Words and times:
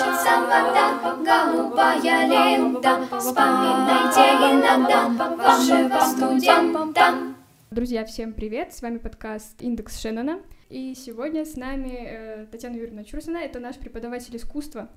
колышется 0.00 0.40
вода, 0.40 1.52
голубая 1.52 2.26
лента. 2.26 3.06
Вспоминайте 3.18 4.20
иногда 4.50 5.08
вашего 5.08 6.00
студента. 6.00 7.34
Друзья, 7.70 8.04
всем 8.04 8.32
привет! 8.32 8.72
С 8.72 8.82
вами 8.82 8.98
подкаст 8.98 9.60
«Индекс 9.60 10.00
Шеннона». 10.00 10.40
И 10.70 10.94
сегодня 10.94 11.44
с 11.44 11.56
нами 11.56 11.90
э, 11.92 12.46
Татьяна 12.50 12.76
Юрьевна 12.76 13.04
Чурсина, 13.04 13.38
это 13.38 13.60
наш 13.60 13.76
преподаватель 13.76 14.36
искусства. 14.36 14.88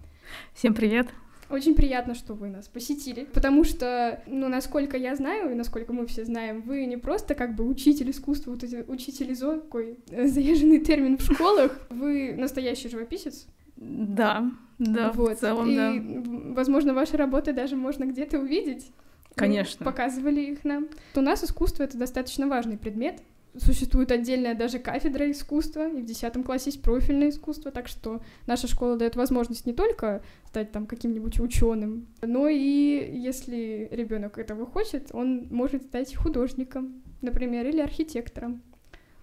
Всем 0.54 0.73
привет! 0.73 1.07
Очень 1.49 1.75
приятно, 1.75 2.15
что 2.15 2.33
вы 2.33 2.49
нас 2.49 2.67
посетили, 2.67 3.25
потому 3.25 3.63
что, 3.63 4.23
ну, 4.25 4.47
насколько 4.47 4.97
я 4.97 5.15
знаю, 5.15 5.51
и 5.51 5.55
насколько 5.55 5.91
мы 5.91 6.07
все 6.07 6.23
знаем, 6.23 6.61
вы 6.61 6.85
не 6.85 6.97
просто 6.97 7.35
как 7.35 7.55
бы 7.55 7.67
учитель 7.67 8.09
искусства, 8.09 8.51
вот 8.51 8.63
эти 8.63 8.83
учитель 8.88 9.33
ИЗО, 9.33 9.57
такой 9.57 9.99
э, 10.09 10.27
заезженный 10.27 10.79
термин 10.79 11.17
в 11.17 11.21
школах, 11.21 11.77
вы 11.89 12.33
настоящий 12.38 12.89
живописец. 12.89 13.47
Да, 13.84 14.52
да, 14.79 15.11
вот. 15.11 15.38
в 15.38 15.39
целом, 15.39 15.70
и, 15.70 15.75
да. 15.75 16.53
возможно, 16.53 16.94
ваши 16.94 17.17
работы 17.17 17.53
даже 17.53 17.76
можно 17.76 18.05
где-то 18.05 18.39
увидеть. 18.39 18.91
Вы 19.30 19.35
Конечно. 19.35 19.85
показывали 19.85 20.41
их 20.41 20.63
нам. 20.63 20.88
У 21.16 21.21
нас 21.21 21.44
искусство— 21.44 21.84
это 21.84 21.98
достаточно 21.98 22.48
важный 22.48 22.77
предмет, 22.77 23.22
Существует 23.55 24.11
отдельная 24.11 24.55
даже 24.55 24.80
кафедра 24.80 25.30
искусства, 25.30 25.88
и 25.88 26.02
в 26.02 26.05
10 26.05 26.44
классе 26.44 26.72
есть 26.72 26.81
профильное 26.81 27.30
искусство, 27.30 27.70
так 27.70 27.88
что 27.88 28.23
наша 28.48 28.67
школа 28.67 28.98
дает 28.98 29.16
возможность 29.16 29.67
не 29.67 29.73
только 29.73 30.23
стать 30.47 30.72
там 30.72 30.88
каким-нибудь 30.88 31.39
ученым, 31.39 32.08
но 32.23 32.47
и 32.47 32.58
если 32.58 33.88
ребенок 33.91 34.39
этого 34.39 34.66
хочет, 34.66 35.09
он 35.13 35.50
может 35.52 35.84
стать 35.84 36.16
художником, 36.16 37.03
например, 37.22 37.67
или 37.67 37.80
архитектором. 37.80 38.63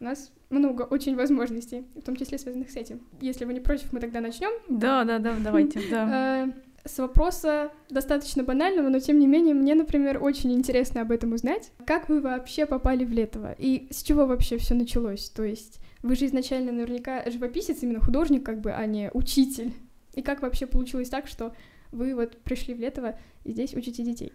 У 0.01 0.05
нас 0.05 0.33
много 0.49 0.83
очень 0.83 1.15
возможностей, 1.15 1.85
в 1.95 2.03
том 2.03 2.17
числе 2.17 2.39
связанных 2.39 2.71
с 2.71 2.77
этим. 2.77 3.01
Если 3.21 3.45
вы 3.45 3.53
не 3.53 3.61
против, 3.61 3.93
мы 3.93 4.01
тогда 4.01 4.21
начнем. 4.21 4.51
Да, 4.69 5.05
да, 5.05 5.19
да, 5.19 5.37
давайте, 5.39 5.81
да. 5.91 6.47
Э, 6.47 6.89
С 6.89 6.99
вопроса 6.99 7.71
достаточно 7.91 8.43
банального, 8.43 8.89
но 8.89 8.99
тем 8.99 9.19
не 9.19 9.27
менее 9.27 9.55
мне, 9.55 9.75
например, 9.75 10.23
очень 10.23 10.53
интересно 10.53 11.03
об 11.03 11.13
этом 11.13 11.35
узнать. 11.35 11.71
Как 11.85 12.09
вы 12.09 12.23
вообще 12.23 12.65
попали 12.65 13.05
в 13.05 13.13
Летово? 13.13 13.53
И 13.59 13.89
с 13.91 14.03
чего 14.03 14.25
вообще 14.27 14.57
все 14.57 14.75
началось? 14.75 15.29
То 15.29 15.45
есть 15.45 15.81
вы 16.03 16.17
же 16.17 16.25
изначально 16.25 16.73
наверняка 16.73 17.29
живописец, 17.31 17.83
именно 17.83 18.01
художник, 18.01 18.45
как 18.45 18.61
бы, 18.63 18.73
а 18.73 18.87
не 18.87 19.11
учитель. 19.13 19.75
И 20.15 20.23
как 20.23 20.41
вообще 20.41 20.67
получилось 20.67 21.11
так, 21.11 21.27
что 21.29 21.55
вы 21.93 22.15
вот 22.15 22.39
пришли 22.39 22.73
в 22.73 22.81
Летово 22.81 23.19
и 23.45 23.53
здесь 23.53 23.75
учите 23.75 24.03
детей? 24.03 24.33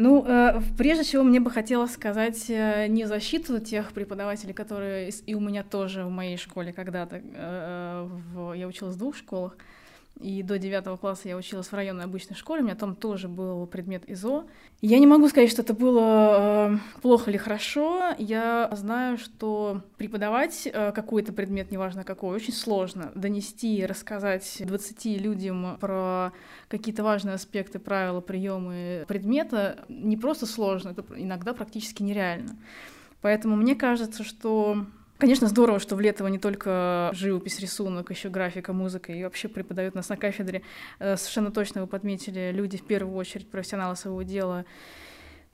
Ну, 0.00 0.24
э, 0.24 0.60
прежде 0.76 1.02
всего, 1.02 1.24
мне 1.24 1.40
бы 1.40 1.50
хотелось 1.50 1.90
сказать 1.90 2.48
э, 2.48 2.86
не 2.86 3.04
защиту 3.04 3.58
тех 3.58 3.90
преподавателей, 3.90 4.54
которые 4.54 5.10
и 5.26 5.34
у 5.34 5.40
меня 5.40 5.64
тоже 5.64 6.04
в 6.04 6.10
моей 6.10 6.36
школе 6.36 6.72
когда-то, 6.72 7.20
э, 7.20 8.08
я 8.54 8.68
училась 8.68 8.94
в 8.94 8.98
двух 8.98 9.16
школах, 9.16 9.56
и 10.20 10.42
до 10.42 10.58
девятого 10.58 10.96
класса 10.96 11.28
я 11.28 11.36
училась 11.36 11.68
в 11.68 11.72
районной 11.72 12.04
обычной 12.04 12.36
школе, 12.36 12.62
у 12.62 12.64
меня 12.64 12.74
там 12.74 12.96
тоже 12.96 13.28
был 13.28 13.66
предмет 13.66 14.08
ИЗО. 14.08 14.46
Я 14.80 14.98
не 14.98 15.06
могу 15.06 15.28
сказать, 15.28 15.50
что 15.50 15.62
это 15.62 15.74
было 15.74 16.72
э, 16.72 17.00
плохо 17.02 17.30
или 17.30 17.36
хорошо. 17.36 18.14
Я 18.18 18.68
знаю, 18.72 19.18
что 19.18 19.82
преподавать 19.96 20.66
э, 20.66 20.92
какой-то 20.92 21.32
предмет, 21.32 21.70
неважно 21.70 22.04
какой, 22.04 22.34
очень 22.34 22.52
сложно. 22.52 23.12
Донести, 23.14 23.86
рассказать 23.86 24.60
20 24.60 25.04
людям 25.20 25.76
про 25.80 26.32
какие-то 26.68 27.04
важные 27.04 27.34
аспекты, 27.34 27.78
правила, 27.78 28.20
приемы 28.20 29.04
предмета 29.06 29.84
не 29.88 30.16
просто 30.16 30.46
сложно, 30.46 30.90
это 30.90 31.04
иногда 31.16 31.52
практически 31.52 32.02
нереально. 32.02 32.56
Поэтому 33.20 33.56
мне 33.56 33.74
кажется, 33.74 34.24
что 34.24 34.86
Конечно, 35.18 35.48
здорово, 35.48 35.80
что 35.80 35.96
в 35.96 36.00
Летово 36.00 36.28
не 36.28 36.38
только 36.38 37.10
живопись, 37.12 37.58
рисунок, 37.58 38.10
еще 38.10 38.28
графика, 38.28 38.72
музыка, 38.72 39.12
и 39.12 39.24
вообще 39.24 39.48
преподают 39.48 39.96
нас 39.96 40.08
на 40.08 40.16
кафедре. 40.16 40.62
Э, 41.00 41.16
совершенно 41.16 41.50
точно 41.50 41.80
вы 41.80 41.88
подметили, 41.88 42.52
люди 42.54 42.78
в 42.78 42.86
первую 42.86 43.16
очередь 43.16 43.50
профессионалы 43.50 43.96
своего 43.96 44.22
дела, 44.22 44.64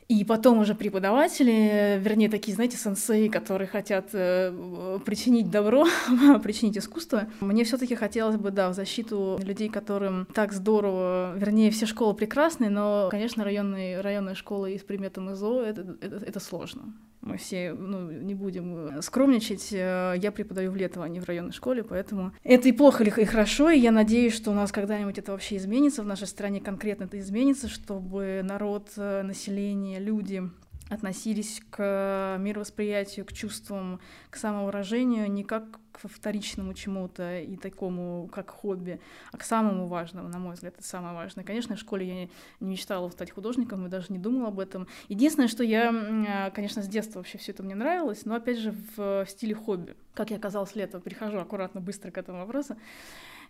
и 0.06 0.22
потом 0.22 0.58
уже 0.58 0.74
преподаватели, 0.74 1.98
вернее, 1.98 2.28
такие, 2.28 2.54
знаете, 2.54 2.76
сенсеи, 2.76 3.28
которые 3.28 3.66
хотят 3.66 4.10
э, 4.12 4.98
причинить 5.06 5.50
добро, 5.50 5.86
причинить 6.42 6.76
искусство. 6.76 7.28
Мне 7.40 7.64
все 7.64 7.78
таки 7.78 7.94
хотелось 7.94 8.36
бы, 8.36 8.50
да, 8.50 8.68
в 8.68 8.74
защиту 8.74 9.40
людей, 9.42 9.70
которым 9.70 10.26
так 10.34 10.52
здорово, 10.52 11.34
вернее, 11.38 11.70
все 11.70 11.86
школы 11.86 12.12
прекрасные, 12.12 12.68
но, 12.68 13.08
конечно, 13.10 13.44
районные, 13.44 14.02
районные 14.02 14.34
школы 14.34 14.78
с 14.78 14.82
предметом 14.82 15.32
ИЗО 15.32 15.62
это, 15.62 15.96
это, 16.02 16.16
это 16.16 16.38
сложно. 16.38 16.92
Мы 17.24 17.38
все 17.38 17.72
ну, 17.72 18.10
не 18.10 18.34
будем 18.34 19.00
скромничать. 19.00 19.72
Э, 19.72 20.14
я 20.16 20.30
преподаю 20.30 20.70
в 20.70 20.76
Летово, 20.76 21.06
а 21.06 21.08
не 21.08 21.20
в 21.20 21.24
районной 21.24 21.52
школе, 21.52 21.82
поэтому 21.82 22.32
это 22.42 22.68
и 22.68 22.72
плохо, 22.72 23.02
и 23.02 23.24
хорошо, 23.24 23.70
и 23.70 23.78
я 23.78 23.92
надеюсь, 23.92 24.34
что 24.34 24.50
у 24.50 24.54
нас 24.54 24.72
когда-нибудь 24.72 25.18
это 25.18 25.32
вообще 25.32 25.56
изменится, 25.56 26.02
в 26.02 26.06
нашей 26.06 26.26
стране 26.26 26.60
конкретно 26.60 27.04
это 27.04 27.18
изменится, 27.18 27.68
чтобы 27.68 28.42
народ, 28.44 28.90
э, 28.98 29.22
население, 29.22 30.00
люди 30.00 30.42
относились 30.90 31.62
к 31.70 32.36
мировосприятию, 32.38 33.24
к 33.24 33.32
чувствам, 33.32 34.00
к 34.28 34.36
самовыражению 34.36 35.30
не 35.30 35.44
как 35.44 35.80
к 35.94 36.08
вторичному 36.08 36.74
чему-то 36.74 37.40
и 37.40 37.56
такому, 37.56 38.28
как 38.32 38.50
хобби, 38.50 39.00
а 39.32 39.36
к 39.36 39.44
самому 39.44 39.86
важному, 39.86 40.28
на 40.28 40.38
мой 40.38 40.54
взгляд, 40.54 40.74
это 40.76 40.86
самое 40.86 41.14
важное. 41.14 41.44
Конечно, 41.44 41.76
в 41.76 41.78
школе 41.78 42.06
я 42.06 42.14
не 42.14 42.30
мечтала 42.60 43.08
стать 43.10 43.30
художником 43.30 43.86
и 43.86 43.88
даже 43.88 44.06
не 44.08 44.18
думала 44.18 44.48
об 44.48 44.58
этом. 44.58 44.88
Единственное, 45.08 45.48
что 45.48 45.62
я, 45.62 46.50
конечно, 46.54 46.82
с 46.82 46.88
детства 46.88 47.20
вообще 47.20 47.38
все 47.38 47.52
это 47.52 47.62
мне 47.62 47.74
нравилось, 47.74 48.24
но 48.24 48.34
опять 48.34 48.58
же 48.58 48.74
в 48.96 49.24
стиле 49.28 49.54
хобби. 49.54 49.94
Как 50.14 50.30
я 50.30 50.36
оказалась 50.36 50.74
лето, 50.74 51.00
перехожу 51.00 51.38
аккуратно, 51.38 51.80
быстро 51.80 52.10
к 52.10 52.18
этому 52.18 52.38
вопросу. 52.38 52.76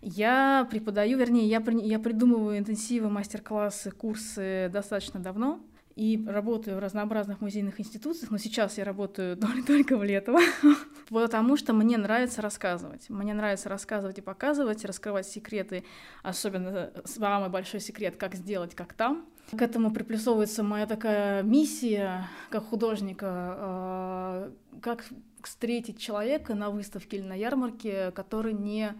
Я 0.01 0.67
преподаю, 0.69 1.17
вернее, 1.17 1.47
я, 1.47 1.63
я 1.81 1.99
придумываю 1.99 2.59
интенсивы, 2.59 3.09
мастер-классы, 3.09 3.89
курсы 3.89 4.69
достаточно 4.71 5.19
давно 5.19 5.59
и 5.95 6.21
работаю 6.27 6.75
в 6.75 6.79
разнообразных 6.79 7.39
музейных 7.39 7.79
институциях, 7.79 8.29
но 8.29 8.37
сейчас 8.37 8.77
я 8.77 8.83
работаю 8.83 9.37
только 9.67 9.97
в 9.97 10.03
Летово, 10.03 10.41
потому 11.09 11.55
что 11.55 11.73
мне 11.73 11.97
нравится 11.97 12.41
рассказывать. 12.41 13.09
Мне 13.09 13.33
нравится 13.33 13.69
рассказывать 13.69 14.17
и 14.17 14.21
показывать, 14.21 14.83
раскрывать 14.83 15.27
секреты, 15.27 15.85
особенно 16.21 16.91
самый 17.05 17.49
большой 17.49 17.79
секрет, 17.79 18.17
как 18.17 18.35
сделать, 18.35 18.75
как 18.75 18.93
там. 18.93 19.25
К 19.51 19.61
этому 19.61 19.91
приплюсовывается 19.91 20.63
моя 20.63 20.87
такая 20.87 21.43
миссия 21.43 22.27
как 22.49 22.65
художника, 22.65 23.27
а, 23.29 24.53
как 24.81 25.05
встретить 25.43 25.99
человека 25.99 26.55
на 26.55 26.71
выставке 26.71 27.17
или 27.17 27.23
на 27.23 27.35
ярмарке, 27.35 28.11
который 28.11 28.53
не 28.53 28.95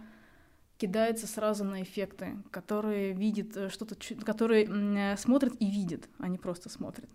кидается 0.78 1.26
сразу 1.26 1.64
на 1.64 1.82
эффекты, 1.82 2.36
которые 2.50 3.12
видит 3.12 3.56
э, 3.56 3.68
что-то, 3.68 3.96
который 4.24 4.66
э, 4.66 5.16
смотрит 5.16 5.54
и 5.60 5.66
видит, 5.66 6.08
а 6.18 6.28
не 6.28 6.38
просто 6.38 6.68
смотрит. 6.68 7.08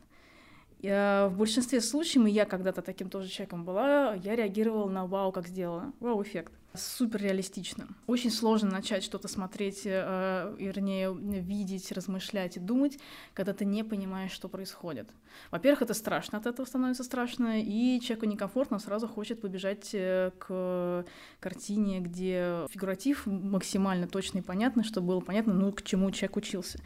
Я, 0.80 1.30
в 1.32 1.38
большинстве 1.38 1.80
случаев, 1.80 2.26
и 2.26 2.32
я 2.32 2.46
когда-то 2.46 2.82
таким 2.82 3.10
тоже 3.10 3.30
человеком 3.30 3.66
была, 3.66 4.16
я 4.16 4.36
реагировала 4.36 4.90
на 4.90 5.06
вау, 5.06 5.32
как 5.32 5.48
сделала, 5.48 5.94
вау-эффект 6.00 6.54
супер 6.74 7.22
реалистично. 7.22 7.88
Очень 8.08 8.32
сложно 8.32 8.72
начать 8.72 9.04
что-то 9.04 9.28
смотреть, 9.28 9.82
э, 9.86 10.56
вернее, 10.58 11.14
видеть, 11.14 11.92
размышлять 11.92 12.58
и 12.58 12.60
думать, 12.60 12.98
когда 13.34 13.54
ты 13.54 13.66
не 13.66 13.84
понимаешь, 13.84 14.32
что 14.32 14.48
происходит. 14.48 15.10
Во-первых, 15.52 15.82
это 15.84 15.94
страшно, 15.94 16.38
от 16.38 16.46
этого 16.46 16.66
становится 16.66 17.04
страшно, 17.04 17.62
и 17.62 18.00
человеку 18.02 18.26
некомфортно, 18.26 18.80
сразу 18.80 19.08
хочет 19.08 19.42
побежать 19.42 19.90
э, 19.94 20.32
к 20.38 21.06
картине, 21.40 22.00
где 22.00 22.66
фигуратив 22.70 23.26
максимально 23.26 24.08
точно 24.08 24.40
и 24.40 24.42
понятно, 24.42 24.84
чтобы 24.84 25.08
было 25.08 25.20
понятно, 25.20 25.54
ну, 25.54 25.72
к 25.72 25.84
чему 25.84 26.12
человек 26.12 26.38
учился. 26.38 26.80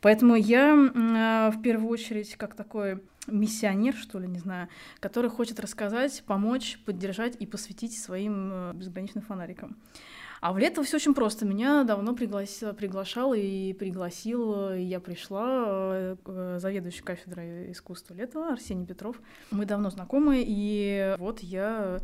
Поэтому 0.00 0.34
я 0.34 0.74
э, 0.74 1.50
в 1.56 1.62
первую 1.62 1.90
очередь, 1.90 2.36
как 2.36 2.54
такой 2.54 3.00
миссионер, 3.26 3.94
что 3.94 4.18
ли, 4.18 4.28
не 4.28 4.38
знаю, 4.38 4.68
который 5.00 5.30
хочет 5.30 5.60
рассказать, 5.60 6.22
помочь, 6.26 6.78
поддержать 6.84 7.36
и 7.38 7.46
посвятить 7.46 7.98
своим 7.98 8.50
э, 8.52 8.72
безграничным 8.74 9.24
фонарикам. 9.26 9.76
А 10.40 10.52
в 10.52 10.58
лето 10.58 10.82
все 10.82 10.96
очень 10.96 11.14
просто. 11.14 11.46
Меня 11.46 11.84
давно 11.84 12.14
пригласил, 12.14 12.74
приглашал 12.74 13.34
и 13.34 13.72
пригласил, 13.72 14.70
и 14.70 14.82
я 14.82 15.00
пришла, 15.00 15.64
э, 16.24 16.58
заведующий 16.60 17.02
кафедрой 17.02 17.72
искусства 17.72 18.14
лета 18.14 18.52
Арсений 18.52 18.86
Петров. 18.86 19.16
Мы 19.50 19.64
давно 19.64 19.90
знакомы, 19.90 20.44
и 20.46 21.16
вот 21.18 21.40
я 21.40 22.00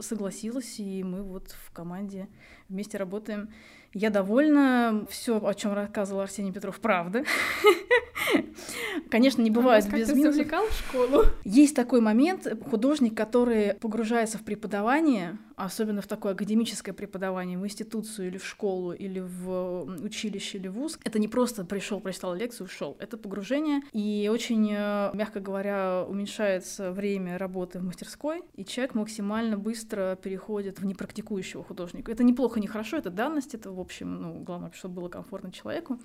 согласилась, 0.00 0.78
и 0.78 1.02
мы 1.04 1.22
вот 1.22 1.50
в 1.50 1.70
команде 1.72 2.28
вместе 2.68 2.98
работаем. 2.98 3.50
Я 3.96 4.10
довольна. 4.10 5.06
Все, 5.08 5.42
о 5.42 5.54
чем 5.54 5.72
рассказывал 5.72 6.20
Арсений 6.20 6.52
Петров, 6.52 6.80
правда. 6.80 7.24
Конечно, 9.10 9.40
не 9.40 9.50
бывает 9.50 9.86
а 9.90 9.96
без 9.96 10.12
минусов. 10.12 10.46
в 10.46 10.78
школу? 10.78 11.24
Есть 11.44 11.74
такой 11.74 12.02
момент, 12.02 12.46
художник, 12.68 13.16
который 13.16 13.72
погружается 13.74 14.36
в 14.36 14.42
преподавание, 14.42 15.38
особенно 15.54 16.02
в 16.02 16.06
такое 16.06 16.32
академическое 16.32 16.92
преподавание, 16.94 17.58
в 17.58 17.64
институцию 17.64 18.28
или 18.28 18.36
в 18.38 18.44
школу, 18.44 18.92
или 18.92 19.20
в 19.20 19.84
училище, 20.02 20.58
или 20.58 20.68
в 20.68 20.74
вуз, 20.74 20.98
это 21.04 21.18
не 21.18 21.28
просто 21.28 21.64
пришел, 21.64 22.00
прочитал 22.00 22.34
лекцию, 22.34 22.66
ушел. 22.66 22.96
Это 22.98 23.16
погружение, 23.16 23.80
и 23.92 24.28
очень, 24.30 24.74
э, 24.76 25.10
мягко 25.14 25.40
говоря, 25.40 26.04
уменьшается 26.06 26.90
время 26.92 27.38
работы 27.38 27.78
в 27.78 27.84
мастерской, 27.84 28.42
и 28.56 28.64
человек 28.64 28.94
максимально 28.94 29.56
быстро 29.56 29.76
быстро 29.96 30.16
переходит 30.16 30.80
в 30.80 30.86
непрактикующего 30.86 31.62
художника. 31.62 32.10
Это 32.10 32.24
неплохо, 32.24 32.60
не 32.60 32.66
хорошо, 32.66 32.96
это 32.96 33.10
данность, 33.10 33.54
это, 33.54 33.70
в 33.70 33.80
общем, 33.86 34.20
ну, 34.20 34.40
главное, 34.40 34.70
чтобы 34.72 34.96
было 34.96 35.08
комфортно 35.08 35.50
человеку, 35.50 35.98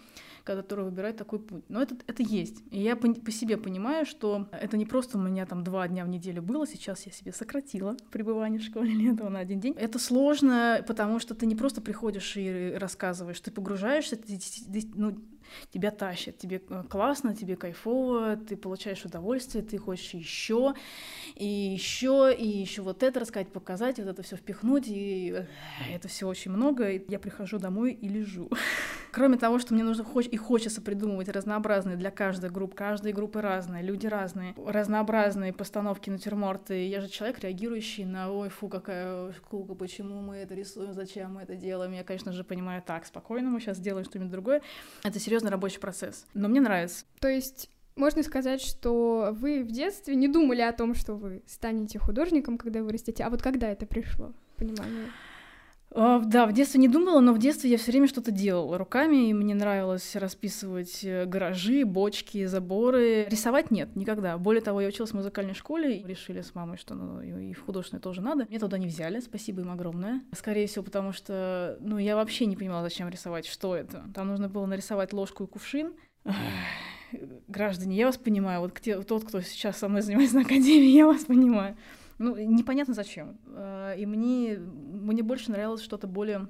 который 0.44 0.86
выбирает 0.86 1.18
такой 1.18 1.40
путь. 1.40 1.64
Но 1.70 1.82
это, 1.82 1.96
это 2.08 2.24
есть. 2.24 2.64
И 2.72 2.80
я 2.82 2.96
по, 2.96 3.14
по 3.14 3.32
себе 3.32 3.58
понимаю, 3.58 4.06
что 4.06 4.48
это 4.52 4.78
не 4.78 4.86
просто 4.86 5.18
у 5.18 5.22
меня 5.22 5.46
там 5.46 5.64
два 5.64 5.88
дня 5.88 6.06
в 6.06 6.10
неделю 6.10 6.42
было, 6.42 6.66
сейчас 6.66 7.06
я 7.06 7.12
себе 7.12 7.32
сократила 7.32 7.98
пребывание 8.12 8.60
в 8.60 8.64
школе 8.64 8.94
летого 8.94 9.30
на 9.30 9.40
один 9.40 9.60
день. 9.60 9.74
Это 9.78 10.00
сложно, 10.00 10.84
потому 10.88 11.20
что 11.20 11.36
ты 11.36 11.46
не 11.46 11.56
просто 11.56 11.82
приходишь 11.82 12.38
и 12.38 12.74
рассказываешь, 12.78 13.40
ты 13.40 13.52
погружаешься, 13.52 14.16
ты, 14.16 14.40
ну, 14.96 15.18
тебя 15.72 15.92
тащит, 15.92 16.38
тебе 16.38 16.62
э, 16.70 16.84
классно, 16.90 17.36
тебе 17.36 17.56
кайфово, 17.56 18.38
ты 18.38 18.56
получаешь 18.58 19.06
удовольствие, 19.06 19.64
ты 19.64 19.78
хочешь 19.78 20.14
еще, 20.14 20.74
и 21.36 21.46
еще, 21.46 22.34
и 22.38 22.48
еще 22.48 22.82
вот 22.82 23.04
это 23.04 23.20
рассказать, 23.20 23.52
показать, 23.52 23.98
вот 24.00 24.08
это 24.08 24.24
все 24.24 24.36
впихнуть, 24.36 24.88
и 24.88 25.34
э, 25.36 25.46
это 25.94 26.08
все 26.08 26.28
очень 26.28 26.52
много. 26.52 26.90
И 26.90 27.04
я 27.10 27.20
прихожу 27.20 27.60
домой 27.60 27.94
и 27.94 28.08
лежу. 28.08 28.50
Кроме 29.12 29.38
того, 29.38 29.60
что 29.60 29.74
мне 29.74 29.84
нужно 29.84 30.06
и 30.20 30.38
хочется 30.38 30.82
придумывать 30.82 31.28
разнообразные 31.30 31.98
для 31.98 32.12
каждой 32.12 32.50
группы, 32.50 32.76
каждой 32.76 33.12
группы 33.12 33.42
разные, 33.42 33.84
люди 33.84 34.08
разные, 34.08 34.56
разнообразные 34.66 35.54
постановки 35.54 36.10
натюрморты. 36.10 36.88
Я 36.88 37.02
же 37.02 37.10
человек, 37.10 37.40
реагирующий 37.40 38.06
на 38.06 38.32
«Ой, 38.32 38.50
фу, 38.50 38.70
какая 38.70 39.32
скука, 39.34 39.76
почему 39.76 40.22
мы 40.22 40.38
это 40.38 40.56
рисуем, 40.56 40.94
зачем 40.94 41.36
мы 41.36 41.42
это 41.42 41.56
делаем?» 41.56 41.92
Я, 41.92 42.04
конечно 42.04 42.32
же, 42.32 42.44
понимаю, 42.44 42.82
так, 42.86 43.06
спокойно, 43.06 43.50
мы 43.50 43.60
сейчас 43.60 43.78
сделаем 43.78 44.06
что-нибудь 44.06 44.32
другое. 44.32 44.62
Это 45.04 45.20
серьезный 45.20 45.52
рабочий 45.52 45.80
процесс. 45.80 46.26
Но 46.34 46.48
мне 46.48 46.62
нравится. 46.62 47.06
То 47.20 47.28
есть 47.28 47.70
можно 47.96 48.24
сказать, 48.24 48.62
что 48.62 49.30
вы 49.34 49.64
в 49.64 49.72
детстве 49.72 50.16
не 50.16 50.28
думали 50.28 50.62
о 50.62 50.72
том, 50.72 50.96
что 50.96 51.16
вы 51.16 51.44
станете 51.46 52.00
художником, 52.00 52.58
когда 52.58 52.82
вырастете, 52.82 53.24
а 53.24 53.30
вот 53.30 53.42
когда 53.42 53.70
это 53.70 53.86
пришло, 53.86 54.34
понимание? 54.56 55.08
А, 55.94 56.20
да, 56.20 56.46
в 56.46 56.54
детстве 56.54 56.80
не 56.80 56.88
думала, 56.88 57.20
но 57.20 57.34
в 57.34 57.38
детстве 57.38 57.70
я 57.70 57.78
все 57.78 57.92
время 57.92 58.08
что-то 58.08 58.32
делала 58.32 58.78
руками, 58.78 59.30
и 59.30 59.34
мне 59.34 59.54
нравилось 59.54 60.16
расписывать 60.16 61.04
э, 61.04 61.26
гаражи, 61.26 61.84
бочки, 61.84 62.46
заборы. 62.46 63.26
Рисовать 63.26 63.72
нет, 63.72 63.94
никогда. 63.96 64.38
Более 64.38 64.62
того, 64.62 64.80
я 64.80 64.88
училась 64.88 65.12
в 65.12 65.16
музыкальной 65.16 65.54
школе, 65.54 65.98
и 65.98 66.08
решили 66.08 66.42
с 66.42 66.56
мамой, 66.56 66.78
что 66.78 66.96
ну, 66.96 67.22
и 67.22 67.54
в 67.54 67.66
художественной 67.66 68.02
тоже 68.02 68.22
надо. 68.22 68.46
Меня 68.48 68.60
туда 68.60 68.78
не 68.78 68.88
взяли, 68.88 69.20
спасибо 69.20 69.62
им 69.62 69.72
огромное. 69.72 70.22
Скорее 70.34 70.68
всего, 70.68 70.86
потому 70.86 71.12
что, 71.12 71.78
ну, 71.82 71.98
я 71.98 72.16
вообще 72.16 72.46
не 72.46 72.56
понимала, 72.56 72.84
зачем 72.84 73.10
рисовать, 73.10 73.46
что 73.46 73.76
это. 73.76 74.06
Там 74.16 74.30
нужно 74.30 74.48
было 74.48 74.66
нарисовать 74.66 75.12
ложку 75.12 75.44
и 75.44 75.48
кувшин. 75.48 75.94
Граждане, 77.50 77.98
я 77.98 78.06
вас 78.06 78.18
понимаю, 78.18 78.62
вот 78.62 78.80
тот, 79.08 79.26
кто 79.26 79.42
сейчас 79.42 79.78
со 79.78 79.90
мной 79.90 80.02
занимается 80.02 80.38
на 80.38 80.44
академии, 80.44 80.96
я 80.96 81.06
вас 81.06 81.26
понимаю. 81.26 81.76
Ну, 82.22 82.36
непонятно 82.36 82.94
зачем. 82.94 83.40
Э, 83.48 83.96
и 83.98 84.06
мне, 84.06 84.58
мне 84.58 85.24
больше 85.24 85.52
нравилось 85.52 85.82
что-то 85.82 86.08
более 86.08 86.48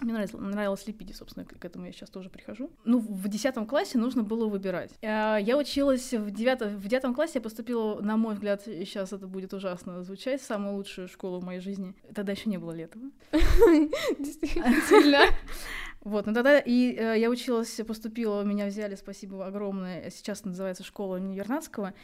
мне 0.00 0.14
нравилось, 0.14 0.32
нравилось 0.32 0.86
лепиди, 0.86 1.12
собственно, 1.12 1.46
к 1.46 1.64
этому 1.64 1.86
я 1.86 1.92
сейчас 1.92 2.10
тоже 2.10 2.28
прихожу. 2.28 2.70
Ну, 2.84 2.98
в 2.98 3.28
десятом 3.28 3.66
классе 3.66 3.98
нужно 3.98 4.24
было 4.24 4.48
выбирать. 4.48 4.90
Э, 5.00 5.38
я 5.40 5.56
училась 5.56 6.12
в 6.12 6.30
девятом, 6.30 6.76
в 6.76 6.88
девятом 6.88 7.14
классе, 7.14 7.34
я 7.36 7.40
поступила, 7.40 8.00
на 8.00 8.16
мой 8.16 8.34
взгляд, 8.34 8.62
сейчас 8.64 9.12
это 9.12 9.26
будет 9.26 9.52
ужасно 9.52 10.02
звучать, 10.02 10.40
в 10.40 10.44
самую 10.44 10.76
лучшую 10.76 11.08
школу 11.08 11.40
в 11.40 11.44
моей 11.44 11.60
жизни. 11.60 11.94
Тогда 12.14 12.32
еще 12.32 12.50
не 12.50 12.58
было 12.58 12.72
летого. 12.72 13.04
Действительно. 14.18 15.26
Вот, 16.04 16.26
ну 16.26 16.34
тогда 16.34 16.58
и 16.58 16.96
э, 16.96 17.18
я 17.18 17.30
училась, 17.30 17.80
поступила, 17.86 18.42
меня 18.42 18.66
взяли, 18.66 18.96
спасибо 18.96 19.46
огромное, 19.46 20.10
сейчас 20.10 20.44
называется 20.44 20.82
школа 20.82 21.16
Вернадского. 21.16 21.94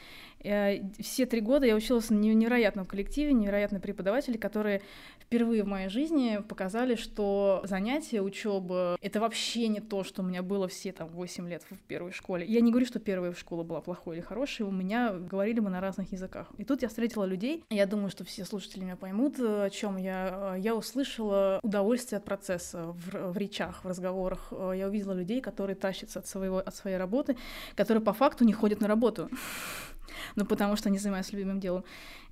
Э, 0.44 0.80
все 1.00 1.26
три 1.26 1.40
года 1.40 1.66
я 1.66 1.74
училась 1.74 2.08
в 2.08 2.12
невероятном 2.12 2.86
коллективе, 2.86 3.32
невероятные 3.32 3.80
преподаватели, 3.80 4.36
которые 4.36 4.82
впервые 5.18 5.64
в 5.64 5.66
моей 5.66 5.88
жизни 5.88 6.40
показали, 6.48 6.94
что 6.94 7.60
занятия, 7.64 8.22
учеба— 8.22 8.96
это 9.02 9.20
вообще 9.20 9.68
не 9.68 9.80
то, 9.80 10.04
что 10.04 10.22
у 10.22 10.24
меня 10.24 10.42
было 10.42 10.68
все 10.68 10.92
там 10.92 11.08
8 11.08 11.48
лет 11.48 11.64
в 11.68 11.76
первой 11.86 12.12
школе. 12.12 12.46
Я 12.46 12.60
не 12.60 12.70
говорю, 12.70 12.86
что 12.86 13.00
первая 13.00 13.32
школа 13.34 13.64
была 13.64 13.80
плохой 13.80 14.16
или 14.16 14.22
хорошей, 14.22 14.62
у 14.62 14.70
меня 14.70 15.12
говорили 15.12 15.60
мы 15.60 15.70
на 15.70 15.80
разных 15.80 16.12
языках. 16.12 16.46
И 16.56 16.64
тут 16.64 16.82
я 16.82 16.88
встретила 16.88 17.24
людей, 17.24 17.64
я 17.68 17.86
думаю, 17.86 18.10
что 18.10 18.24
все 18.24 18.44
слушатели 18.44 18.84
меня 18.84 18.96
поймут, 18.96 19.40
о 19.40 19.68
чем 19.70 19.96
я. 19.96 20.54
Я 20.56 20.74
услышала 20.74 21.60
удовольствие 21.62 22.18
от 22.18 22.24
процесса 22.24 22.86
в, 22.92 23.32
в 23.32 23.36
речах, 23.36 23.84
разговорах. 23.88 24.52
Я 24.52 24.88
увидела 24.88 25.12
людей, 25.12 25.40
которые 25.40 25.76
тащатся 25.76 26.20
от, 26.20 26.26
своего, 26.26 26.58
от 26.58 26.74
своей 26.74 26.96
работы, 26.96 27.36
которые 27.74 28.02
по 28.02 28.12
факту 28.12 28.44
не 28.44 28.52
ходят 28.52 28.80
на 28.80 28.88
работу 28.88 29.28
ну, 30.36 30.44
потому 30.44 30.76
что 30.76 30.88
они 30.88 30.98
занимаются 30.98 31.32
любимым 31.32 31.60
делом. 31.60 31.84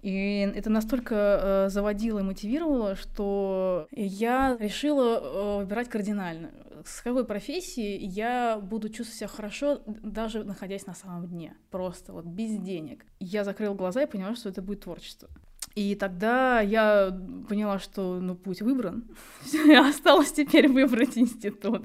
И 0.03 0.51
это 0.55 0.71
настолько 0.71 1.15
э, 1.15 1.69
заводило 1.69 2.21
и 2.21 2.23
мотивировало, 2.23 2.95
что 2.95 3.89
я 3.91 4.57
решила 4.59 5.21
э, 5.21 5.59
выбирать 5.59 5.89
кардинально. 5.89 6.51
С 6.85 7.01
какой 7.01 7.25
профессии 7.25 7.99
я 7.99 8.59
буду 8.63 8.89
чувствовать 8.89 9.19
себя 9.19 9.29
хорошо, 9.29 9.83
даже 9.87 10.45
находясь 10.45 10.87
на 10.87 10.95
самом 10.95 11.27
дне, 11.27 11.57
просто 11.71 12.13
вот 12.13 12.25
без 12.25 12.57
денег. 12.59 13.05
Я 13.19 13.45
закрыла 13.45 13.75
глаза 13.75 14.03
и 14.03 14.07
поняла, 14.07 14.37
что 14.37 14.49
это 14.49 14.63
будет 14.63 14.83
творчество. 14.83 15.29
И 15.77 15.95
тогда 15.95 16.63
я 16.63 17.15
поняла, 17.51 17.79
что 17.79 18.19
ну, 18.19 18.35
путь 18.35 18.63
выбран. 18.63 19.05
Осталось 19.79 20.33
теперь 20.33 20.69
выбрать 20.69 21.19
институт. 21.19 21.85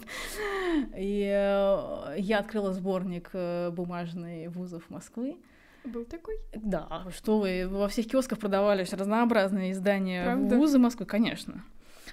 И 0.97 1.23
э, 1.23 2.15
я 2.17 2.39
открыла 2.39 2.71
сборник 2.71 3.29
э, 3.33 3.69
бумажный 3.69 4.47
вузов 4.47 4.89
Москвы. 4.89 5.35
Был 5.83 6.05
такой? 6.05 6.35
Да, 6.55 7.05
что 7.13 7.39
вы, 7.39 7.67
во 7.67 7.89
всех 7.89 8.07
киосках 8.07 8.39
продавались 8.39 8.93
разнообразные 8.93 9.73
издания 9.73 10.23
Правда? 10.23 10.55
вузы 10.55 10.79
Москвы, 10.79 11.05
конечно. 11.05 11.61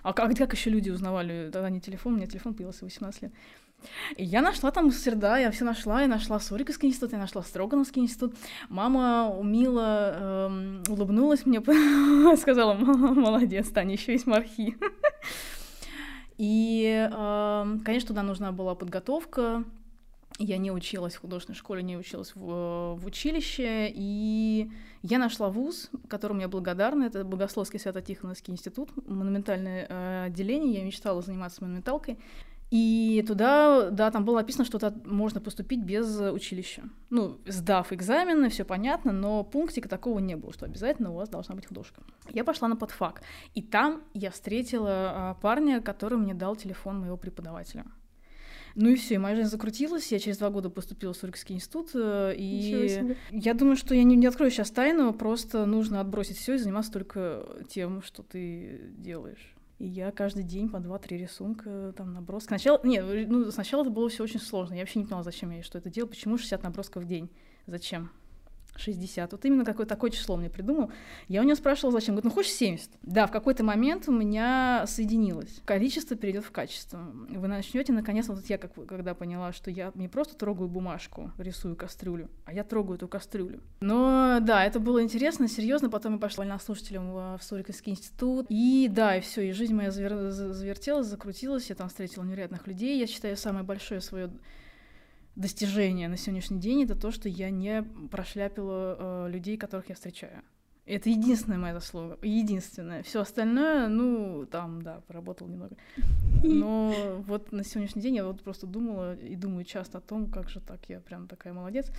А 0.02 0.12
как, 0.12 0.36
как 0.36 0.52
еще 0.54 0.70
люди 0.70 0.90
узнавали? 0.90 1.48
Тогда 1.52 1.70
не 1.70 1.80
телефон, 1.80 2.14
у 2.14 2.16
меня 2.16 2.26
телефон 2.26 2.54
появился 2.54 2.80
в 2.80 2.82
18 2.88 3.22
лет. 3.22 3.32
И 4.16 4.24
я 4.24 4.42
нашла 4.42 4.70
там 4.70 4.90
Серда, 4.90 5.36
я 5.36 5.50
все 5.50 5.64
нашла, 5.64 6.02
я 6.02 6.08
нашла 6.08 6.40
Суриковский 6.40 6.88
институт, 6.88 7.12
я 7.12 7.18
нашла 7.18 7.42
Строгановский 7.42 8.02
институт. 8.02 8.34
Мама 8.68 9.34
мило 9.42 10.48
эм, 10.48 10.82
улыбнулась 10.88 11.46
мне, 11.46 11.60
сказала, 12.36 12.74
молодец, 12.74 13.68
Таня, 13.68 13.92
еще 13.92 14.12
есть 14.12 14.26
мархи. 14.26 14.76
И, 16.38 17.08
эм, 17.12 17.80
конечно, 17.80 18.08
туда 18.08 18.22
нужна 18.22 18.52
была 18.52 18.74
подготовка, 18.74 19.64
я 20.38 20.56
не 20.56 20.70
училась 20.70 21.16
в 21.16 21.20
художественной 21.20 21.56
школе, 21.56 21.82
не 21.82 21.96
училась 21.96 22.32
в, 22.36 22.94
в 22.94 23.06
училище, 23.06 23.90
и 23.92 24.70
я 25.02 25.18
нашла 25.18 25.48
вуз, 25.48 25.90
которому 26.08 26.40
я 26.40 26.48
благодарна, 26.48 27.04
это 27.04 27.24
Богословский 27.24 27.80
Свято-Тихоновский 27.80 28.52
институт, 28.52 28.90
монументальное 29.08 29.86
э, 29.88 30.24
отделение, 30.26 30.74
я 30.74 30.84
мечтала 30.84 31.22
заниматься 31.22 31.64
монументалкой, 31.64 32.18
и 32.70 33.24
туда, 33.26 33.90
да, 33.90 34.10
там 34.10 34.24
было 34.24 34.38
написано, 34.38 34.64
что 34.64 34.78
туда 34.78 34.94
можно 35.04 35.40
поступить 35.40 35.82
без 35.82 36.20
училища. 36.20 36.82
Ну, 37.08 37.38
сдав 37.46 37.92
экзамены, 37.92 38.50
все 38.50 38.64
понятно, 38.64 39.10
но 39.12 39.42
пунктика 39.42 39.88
такого 39.88 40.18
не 40.18 40.36
было, 40.36 40.52
что 40.52 40.66
обязательно 40.66 41.10
у 41.10 41.14
вас 41.14 41.30
должна 41.30 41.54
быть 41.54 41.66
художка. 41.66 42.02
Я 42.30 42.44
пошла 42.44 42.68
на 42.68 42.76
подфак, 42.76 43.22
и 43.54 43.62
там 43.62 44.02
я 44.12 44.30
встретила 44.30 45.34
э, 45.38 45.40
парня, 45.40 45.80
который 45.80 46.18
мне 46.18 46.34
дал 46.34 46.56
телефон 46.56 47.00
моего 47.00 47.16
преподавателя. 47.16 47.86
Ну 48.74 48.90
и 48.90 48.96
все, 48.96 49.14
и 49.14 49.18
моя 49.18 49.34
жизнь 49.34 49.48
закрутилась. 49.48 50.12
Я 50.12 50.18
через 50.18 50.38
два 50.38 50.50
года 50.50 50.68
поступила 50.68 51.14
в 51.14 51.16
Сурикский 51.16 51.54
институт. 51.54 51.90
Э, 51.94 52.34
и 52.36 53.16
я 53.30 53.54
думаю, 53.54 53.76
что 53.76 53.94
я 53.94 54.04
не, 54.04 54.14
не 54.14 54.26
открою 54.26 54.50
сейчас 54.50 54.70
тайну, 54.70 55.14
просто 55.14 55.64
нужно 55.64 56.00
отбросить 56.00 56.36
все 56.36 56.54
и 56.54 56.58
заниматься 56.58 56.92
только 56.92 57.46
тем, 57.68 58.02
что 58.02 58.22
ты 58.22 58.92
делаешь. 58.98 59.54
И 59.78 59.86
я 59.86 60.10
каждый 60.10 60.42
день 60.42 60.68
по 60.68 60.80
два-три 60.80 61.18
рисунка, 61.18 61.94
там, 61.96 62.12
наброски. 62.12 62.48
Сначала, 62.48 62.80
нет, 62.82 63.28
ну, 63.28 63.50
сначала 63.52 63.82
это 63.82 63.90
было 63.90 64.08
все 64.08 64.24
очень 64.24 64.40
сложно. 64.40 64.74
Я 64.74 64.80
вообще 64.80 64.98
не 64.98 65.04
поняла, 65.04 65.22
зачем 65.22 65.50
я 65.50 65.62
что 65.62 65.78
это 65.78 65.88
делаю, 65.88 66.10
почему 66.10 66.36
60 66.36 66.62
набросков 66.64 67.04
в 67.04 67.06
день. 67.06 67.30
Зачем? 67.66 68.10
60. 68.78 69.32
Вот 69.32 69.44
именно 69.44 69.64
какое 69.64 69.86
такое 69.86 70.10
число 70.10 70.36
мне 70.36 70.50
придумал. 70.50 70.90
Я 71.28 71.40
у 71.40 71.44
него 71.44 71.56
спрашивала, 71.56 71.92
зачем. 71.92 72.14
Говорит, 72.14 72.24
ну 72.24 72.30
хочешь 72.30 72.52
70? 72.52 72.90
Да, 73.02 73.26
в 73.26 73.30
какой-то 73.30 73.64
момент 73.64 74.08
у 74.08 74.12
меня 74.12 74.84
соединилось. 74.86 75.60
Количество 75.64 76.16
перейдет 76.16 76.44
в 76.44 76.50
качество. 76.50 76.98
Вы 77.28 77.48
начнете, 77.48 77.92
наконец, 77.92 78.28
вот 78.28 78.44
я 78.46 78.58
как, 78.58 78.72
когда 78.86 79.14
поняла, 79.14 79.52
что 79.52 79.70
я 79.70 79.92
не 79.94 80.08
просто 80.08 80.36
трогаю 80.36 80.68
бумажку, 80.68 81.32
рисую 81.38 81.76
кастрюлю, 81.76 82.28
а 82.44 82.52
я 82.52 82.64
трогаю 82.64 82.96
эту 82.96 83.08
кастрюлю. 83.08 83.60
Но 83.80 84.38
да, 84.40 84.64
это 84.64 84.80
было 84.80 85.02
интересно, 85.02 85.48
серьезно. 85.48 85.90
Потом 85.90 86.14
я 86.14 86.18
пошла 86.18 86.44
на 86.44 86.58
слушателем 86.58 87.12
в 87.12 87.40
Суриковский 87.40 87.92
институт. 87.92 88.46
И 88.48 88.88
да, 88.90 89.16
и 89.16 89.20
все, 89.20 89.48
и 89.48 89.52
жизнь 89.52 89.74
моя 89.74 89.90
завер... 89.90 90.30
завертелась, 90.30 91.06
закрутилась. 91.06 91.68
Я 91.68 91.74
там 91.74 91.88
встретила 91.88 92.24
невероятных 92.24 92.66
людей. 92.66 92.98
Я 92.98 93.06
считаю, 93.06 93.36
самое 93.36 93.64
большое 93.64 94.00
свое 94.00 94.30
достижение 95.38 96.08
на 96.08 96.16
сегодняшний 96.16 96.58
день 96.58 96.82
это 96.82 96.96
то, 96.96 97.10
что 97.12 97.28
я 97.28 97.50
не 97.50 97.82
прошляпила 98.10 99.26
э, 99.26 99.30
людей, 99.30 99.56
которых 99.56 99.88
я 99.88 99.94
встречаю. 99.94 100.42
Это 100.84 101.10
единственная 101.10 101.58
моя 101.58 101.74
заслуга, 101.74 102.18
единственная. 102.22 103.02
Все 103.02 103.20
остальное, 103.20 103.88
ну, 103.88 104.46
там, 104.50 104.80
да, 104.80 105.02
поработал 105.06 105.46
немного. 105.46 105.76
Но 106.42 107.22
вот 107.26 107.52
на 107.52 107.62
сегодняшний 107.62 108.00
день 108.00 108.16
я 108.16 108.24
вот 108.24 108.42
просто 108.42 108.66
думала 108.66 109.14
и 109.14 109.36
думаю 109.36 109.64
часто 109.64 109.98
о 109.98 110.00
том, 110.00 110.30
как 110.30 110.48
же 110.48 110.60
так, 110.60 110.80
я 110.88 111.00
прям 111.00 111.28
такая 111.28 111.52
молодец. 111.52 111.92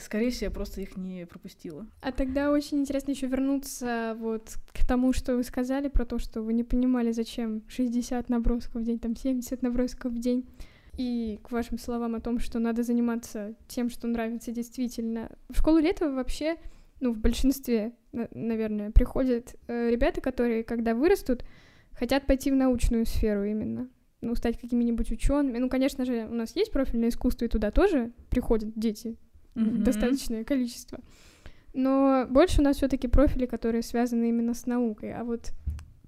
Скорее 0.00 0.30
всего, 0.30 0.46
я 0.46 0.50
просто 0.50 0.80
их 0.80 0.96
не 0.96 1.26
пропустила. 1.26 1.86
А 2.00 2.10
тогда 2.10 2.50
очень 2.50 2.78
интересно 2.80 3.10
еще 3.10 3.26
вернуться 3.26 4.16
вот 4.18 4.56
к 4.72 4.86
тому, 4.86 5.12
что 5.12 5.36
вы 5.36 5.44
сказали 5.44 5.88
про 5.88 6.06
то, 6.06 6.18
что 6.18 6.40
вы 6.40 6.54
не 6.54 6.64
понимали, 6.64 7.12
зачем 7.12 7.62
60 7.68 8.30
набросков 8.30 8.80
в 8.82 8.84
день, 8.84 8.98
там 8.98 9.14
70 9.14 9.60
набросков 9.60 10.10
в 10.10 10.18
день. 10.18 10.46
И 10.96 11.40
к 11.42 11.50
вашим 11.50 11.78
словам 11.78 12.14
о 12.14 12.20
том, 12.20 12.38
что 12.38 12.58
надо 12.58 12.82
заниматься 12.82 13.54
тем, 13.66 13.88
что 13.88 14.06
нравится 14.06 14.50
действительно. 14.50 15.30
В 15.48 15.58
школу 15.58 15.78
Летова 15.78 16.12
вообще 16.12 16.58
ну, 17.02 17.12
в 17.12 17.18
большинстве, 17.18 17.92
наверное, 18.12 18.92
приходят 18.92 19.56
э, 19.66 19.90
ребята, 19.90 20.20
которые, 20.20 20.62
когда 20.62 20.94
вырастут, 20.94 21.44
хотят 21.92 22.26
пойти 22.26 22.50
в 22.52 22.54
научную 22.54 23.06
сферу 23.06 23.44
именно, 23.44 23.88
ну, 24.20 24.36
стать 24.36 24.58
какими-нибудь 24.58 25.10
учеными. 25.10 25.58
Ну, 25.58 25.68
конечно 25.68 26.04
же, 26.04 26.28
у 26.30 26.34
нас 26.34 26.54
есть 26.54 26.70
профильное 26.70 27.08
искусство, 27.08 27.44
и 27.44 27.48
туда 27.48 27.72
тоже 27.72 28.12
приходят 28.30 28.72
дети, 28.76 29.18
mm-hmm. 29.56 29.78
достаточное 29.78 30.44
количество. 30.44 31.00
Но 31.74 32.26
больше 32.30 32.60
у 32.60 32.64
нас 32.64 32.76
все-таки 32.76 33.08
профили, 33.08 33.46
которые 33.46 33.82
связаны 33.82 34.28
именно 34.28 34.54
с 34.54 34.66
наукой. 34.66 35.12
А 35.12 35.24
вот 35.24 35.50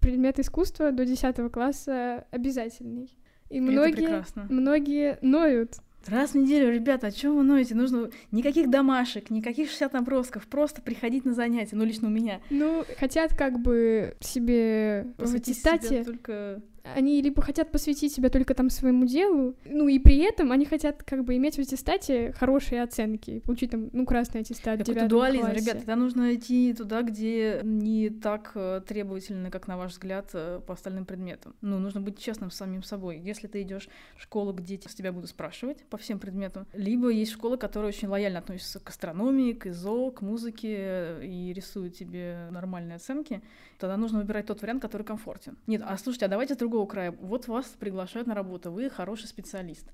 предмет 0.00 0.38
искусства 0.38 0.92
до 0.92 1.04
10 1.04 1.50
класса 1.50 2.24
обязательный. 2.30 3.10
И 3.54 3.60
многие, 3.60 4.24
многие 4.48 5.18
ноют 5.22 5.74
Раз 6.06 6.32
в 6.32 6.34
неделю, 6.34 6.70
ребята, 6.70 7.06
о 7.06 7.10
чем 7.10 7.36
вы 7.36 7.44
ноете? 7.44 7.74
Нужно 7.74 8.10
никаких 8.30 8.68
домашек, 8.68 9.30
никаких 9.30 9.68
60 9.70 9.92
набросков, 9.94 10.46
просто 10.46 10.82
приходить 10.82 11.24
на 11.24 11.32
занятия, 11.32 11.76
ну, 11.76 11.84
лично 11.84 12.08
у 12.08 12.10
меня. 12.10 12.40
Ну, 12.50 12.84
хотят 12.98 13.34
как 13.34 13.58
бы 13.58 14.14
себе 14.20 15.06
в 15.16 15.34
аттестате... 15.34 16.04
только 16.04 16.60
они 16.84 17.22
либо 17.22 17.40
хотят 17.40 17.70
посвятить 17.72 18.12
себя 18.12 18.28
только 18.28 18.54
там 18.54 18.68
своему 18.68 19.06
делу, 19.06 19.54
ну 19.64 19.88
и 19.88 19.98
при 19.98 20.18
этом 20.18 20.52
они 20.52 20.66
хотят 20.66 21.02
как 21.02 21.24
бы 21.24 21.36
иметь 21.36 21.56
в 21.56 21.58
аттестате 21.58 22.32
хорошие 22.32 22.82
оценки, 22.82 23.40
получить 23.40 23.70
там, 23.70 23.88
ну, 23.92 24.04
красный 24.04 24.42
аттестат 24.42 24.78
так 24.84 24.88
это 24.96 25.06
дуализм, 25.06 25.46
классе. 25.46 25.60
ребят, 25.60 25.78
тогда 25.78 25.96
нужно 25.96 26.34
идти 26.34 26.74
туда, 26.74 27.02
где 27.02 27.60
не 27.62 28.10
так 28.10 28.52
э, 28.54 28.82
требовательно, 28.86 29.50
как 29.50 29.66
на 29.66 29.78
ваш 29.78 29.92
взгляд, 29.92 30.28
э, 30.34 30.60
по 30.66 30.74
остальным 30.74 31.06
предметам. 31.06 31.54
Ну, 31.62 31.78
нужно 31.78 32.00
быть 32.00 32.18
честным 32.18 32.50
с 32.50 32.56
самим 32.56 32.82
собой. 32.82 33.18
Если 33.18 33.46
ты 33.46 33.62
идешь 33.62 33.88
в 34.16 34.22
школу, 34.22 34.52
где 34.52 34.78
с 34.78 34.94
тебя 34.94 35.12
будут 35.12 35.30
спрашивать 35.30 35.84
по 35.84 35.96
всем 35.96 36.18
предметам, 36.18 36.66
либо 36.74 37.08
есть 37.08 37.32
школа, 37.32 37.56
которая 37.56 37.88
очень 37.88 38.08
лояльно 38.08 38.40
относится 38.40 38.78
к 38.78 38.90
астрономии, 38.90 39.52
к 39.52 39.66
ИЗО, 39.66 40.10
к 40.10 40.20
музыке 40.20 40.76
э, 40.78 41.24
и 41.24 41.52
рисует 41.54 41.96
тебе 41.96 42.48
нормальные 42.50 42.96
оценки, 42.96 43.42
тогда 43.78 43.96
нужно 43.96 44.18
выбирать 44.18 44.46
тот 44.46 44.60
вариант, 44.60 44.82
который 44.82 45.04
комфортен. 45.04 45.56
Нет, 45.66 45.82
а 45.84 45.96
слушайте, 45.96 46.26
а 46.26 46.28
давайте 46.28 46.54
с 46.54 46.58
другого 46.74 46.86
края. 46.88 47.12
Вот 47.12 47.46
вас 47.46 47.66
приглашают 47.78 48.26
на 48.26 48.34
работу, 48.34 48.72
вы 48.72 48.90
хороший 48.90 49.28
специалист. 49.28 49.86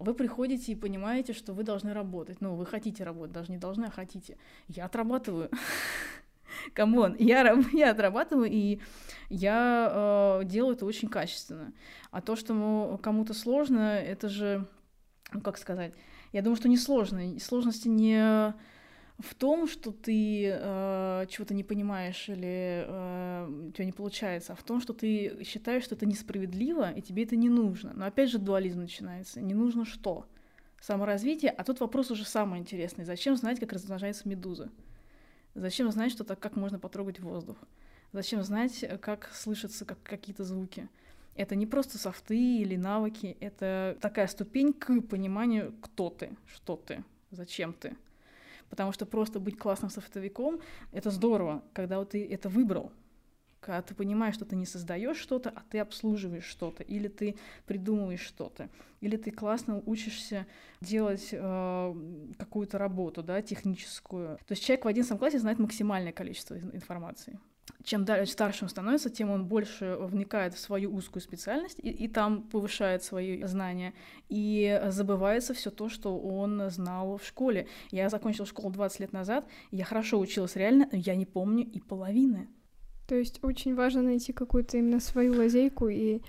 Вы 0.00 0.14
приходите 0.14 0.72
и 0.72 0.74
понимаете, 0.74 1.32
что 1.32 1.52
вы 1.52 1.62
должны 1.62 1.92
работать. 1.92 2.40
Ну, 2.40 2.56
вы 2.56 2.66
хотите 2.66 3.04
работать, 3.04 3.32
даже 3.32 3.52
не 3.52 3.58
должны, 3.58 3.84
а 3.84 3.90
хотите. 3.90 4.36
Я 4.66 4.86
отрабатываю. 4.86 5.48
Come 6.74 6.97
on, 6.97 7.14
я, 7.18 7.56
я 7.72 7.90
отрабатываю, 7.92 8.50
и 8.50 8.80
я 9.28 10.40
э, 10.40 10.44
делаю 10.44 10.74
это 10.74 10.86
очень 10.86 11.08
качественно. 11.08 11.72
А 12.10 12.20
то, 12.20 12.34
что 12.34 12.98
кому-то 13.00 13.32
сложно, 13.32 13.98
это 13.98 14.28
же, 14.28 14.66
ну, 15.32 15.40
как 15.40 15.56
сказать, 15.56 15.94
я 16.32 16.42
думаю, 16.42 16.56
что 16.56 16.68
не 16.68 16.76
сложно. 16.76 17.38
Сложности 17.38 17.86
не 17.86 18.54
в 19.18 19.34
том, 19.34 19.66
что 19.66 19.90
ты 19.90 20.48
э, 20.48 21.26
чего-то 21.28 21.52
не 21.52 21.64
понимаешь 21.64 22.28
или 22.28 22.84
э, 22.86 23.66
у 23.68 23.72
тебя 23.72 23.84
не 23.84 23.92
получается, 23.92 24.52
а 24.52 24.56
в 24.56 24.62
том, 24.62 24.80
что 24.80 24.92
ты 24.92 25.42
считаешь, 25.44 25.82
что 25.82 25.96
это 25.96 26.06
несправедливо, 26.06 26.92
и 26.92 27.02
тебе 27.02 27.24
это 27.24 27.34
не 27.34 27.48
нужно. 27.48 27.92
Но 27.94 28.06
опять 28.06 28.30
же 28.30 28.38
дуализм 28.38 28.80
начинается. 28.80 29.40
Не 29.40 29.54
нужно 29.54 29.84
что? 29.84 30.26
Саморазвитие, 30.80 31.50
а 31.50 31.64
тут 31.64 31.80
вопрос 31.80 32.12
уже 32.12 32.24
самый 32.24 32.60
интересный. 32.60 33.04
Зачем 33.04 33.36
знать, 33.36 33.58
как 33.58 33.72
размножается 33.72 34.28
медуза? 34.28 34.70
Зачем 35.56 35.90
знать, 35.90 36.12
что 36.12 36.22
так, 36.22 36.38
как 36.38 36.54
можно 36.54 36.78
потрогать 36.78 37.18
воздух? 37.18 37.56
Зачем 38.12 38.44
знать, 38.44 38.84
как 39.00 39.30
слышатся 39.34 39.84
как, 39.84 40.00
какие-то 40.04 40.44
звуки? 40.44 40.88
Это 41.34 41.56
не 41.56 41.66
просто 41.66 41.98
софты 41.98 42.60
или 42.60 42.76
навыки, 42.76 43.36
это 43.40 43.96
такая 44.00 44.28
ступень 44.28 44.72
к 44.72 45.00
пониманию, 45.02 45.74
кто 45.82 46.08
ты, 46.10 46.36
что 46.46 46.76
ты, 46.76 47.04
зачем 47.32 47.72
ты. 47.72 47.96
Потому 48.70 48.92
что 48.92 49.06
просто 49.06 49.40
быть 49.40 49.58
классным 49.58 49.90
софтовиком— 49.90 50.60
это 50.92 51.10
здорово, 51.10 51.62
когда 51.72 51.98
вот 51.98 52.10
ты 52.10 52.26
это 52.26 52.48
выбрал, 52.48 52.92
когда 53.60 53.82
ты 53.82 53.94
понимаешь, 53.94 54.34
что 54.34 54.44
ты 54.44 54.56
не 54.56 54.66
создаешь 54.66 55.16
что-то, 55.16 55.50
а 55.50 55.62
ты 55.68 55.78
обслуживаешь 55.78 56.44
что-то, 56.44 56.82
или 56.82 57.08
ты 57.08 57.36
придумываешь 57.66 58.20
что-то, 58.20 58.68
или 59.00 59.16
ты 59.16 59.30
классно 59.30 59.82
учишься 59.84 60.46
делать 60.80 61.28
э, 61.32 61.94
какую-то 62.38 62.78
работу, 62.78 63.22
да, 63.22 63.42
техническую. 63.42 64.38
То 64.46 64.52
есть 64.52 64.64
человек 64.64 64.84
в 64.84 64.88
11 64.88 65.18
классе 65.18 65.38
знает 65.38 65.58
максимальное 65.58 66.12
количество 66.12 66.58
информации 66.58 67.38
чем 67.84 68.04
дальше 68.04 68.32
старше 68.32 68.64
он 68.64 68.68
становится, 68.68 69.10
тем 69.10 69.30
он 69.30 69.46
больше 69.46 69.96
вникает 70.00 70.54
в 70.54 70.58
свою 70.58 70.94
узкую 70.94 71.22
специальность 71.22 71.78
и, 71.82 71.90
и 71.90 72.08
там 72.08 72.42
повышает 72.42 73.02
свои 73.02 73.42
знания. 73.44 73.94
И 74.28 74.80
забывается 74.86 75.54
все 75.54 75.70
то, 75.70 75.88
что 75.88 76.18
он 76.18 76.70
знал 76.70 77.18
в 77.18 77.24
школе. 77.24 77.66
Я 77.90 78.08
закончила 78.08 78.46
школу 78.46 78.70
20 78.70 79.00
лет 79.00 79.12
назад, 79.12 79.46
я 79.70 79.84
хорошо 79.84 80.18
училась 80.18 80.56
реально, 80.56 80.88
но 80.90 80.98
я 80.98 81.14
не 81.14 81.26
помню 81.26 81.64
и 81.64 81.80
половины. 81.80 82.48
То 83.06 83.14
есть 83.14 83.38
очень 83.42 83.74
важно 83.74 84.02
найти 84.02 84.32
какую-то 84.32 84.76
именно 84.76 85.00
свою 85.00 85.34
лазейку 85.34 85.88
и 85.88 86.20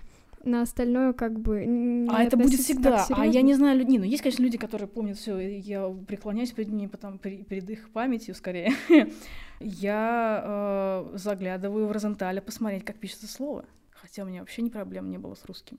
на 0.44 0.62
остальное 0.62 1.14
как 1.14 1.40
бы 1.40 1.66
не 1.66 2.10
А 2.10 2.24
это 2.24 2.38
будет 2.38 2.60
всегда. 2.60 3.06
А 3.10 3.26
я 3.26 3.42
не 3.42 3.54
знаю 3.54 3.78
людей. 3.78 3.98
Ну, 3.98 4.06
есть, 4.06 4.22
конечно, 4.22 4.44
люди, 4.44 4.58
которые 4.58 4.88
помнят 4.88 5.18
все. 5.18 5.38
Я 5.38 5.90
преклоняюсь 6.08 6.52
перед 6.52 6.70
ними, 6.70 6.88
потом 6.88 7.18
перед 7.20 7.70
их 7.70 7.90
памятью 7.92 8.36
скорее. 8.36 8.74
я 9.60 10.44
э, 10.44 11.18
заглядываю 11.18 11.88
в 11.88 11.92
Розентале 11.92 12.42
посмотреть, 12.42 12.86
как 12.86 12.98
пишется 12.98 13.28
слово. 13.28 13.66
Хотя 13.92 14.24
у 14.24 14.26
меня 14.26 14.40
вообще 14.40 14.62
ни 14.62 14.70
проблем 14.70 15.10
не 15.10 15.18
было 15.18 15.36
с 15.36 15.44
русским. 15.46 15.78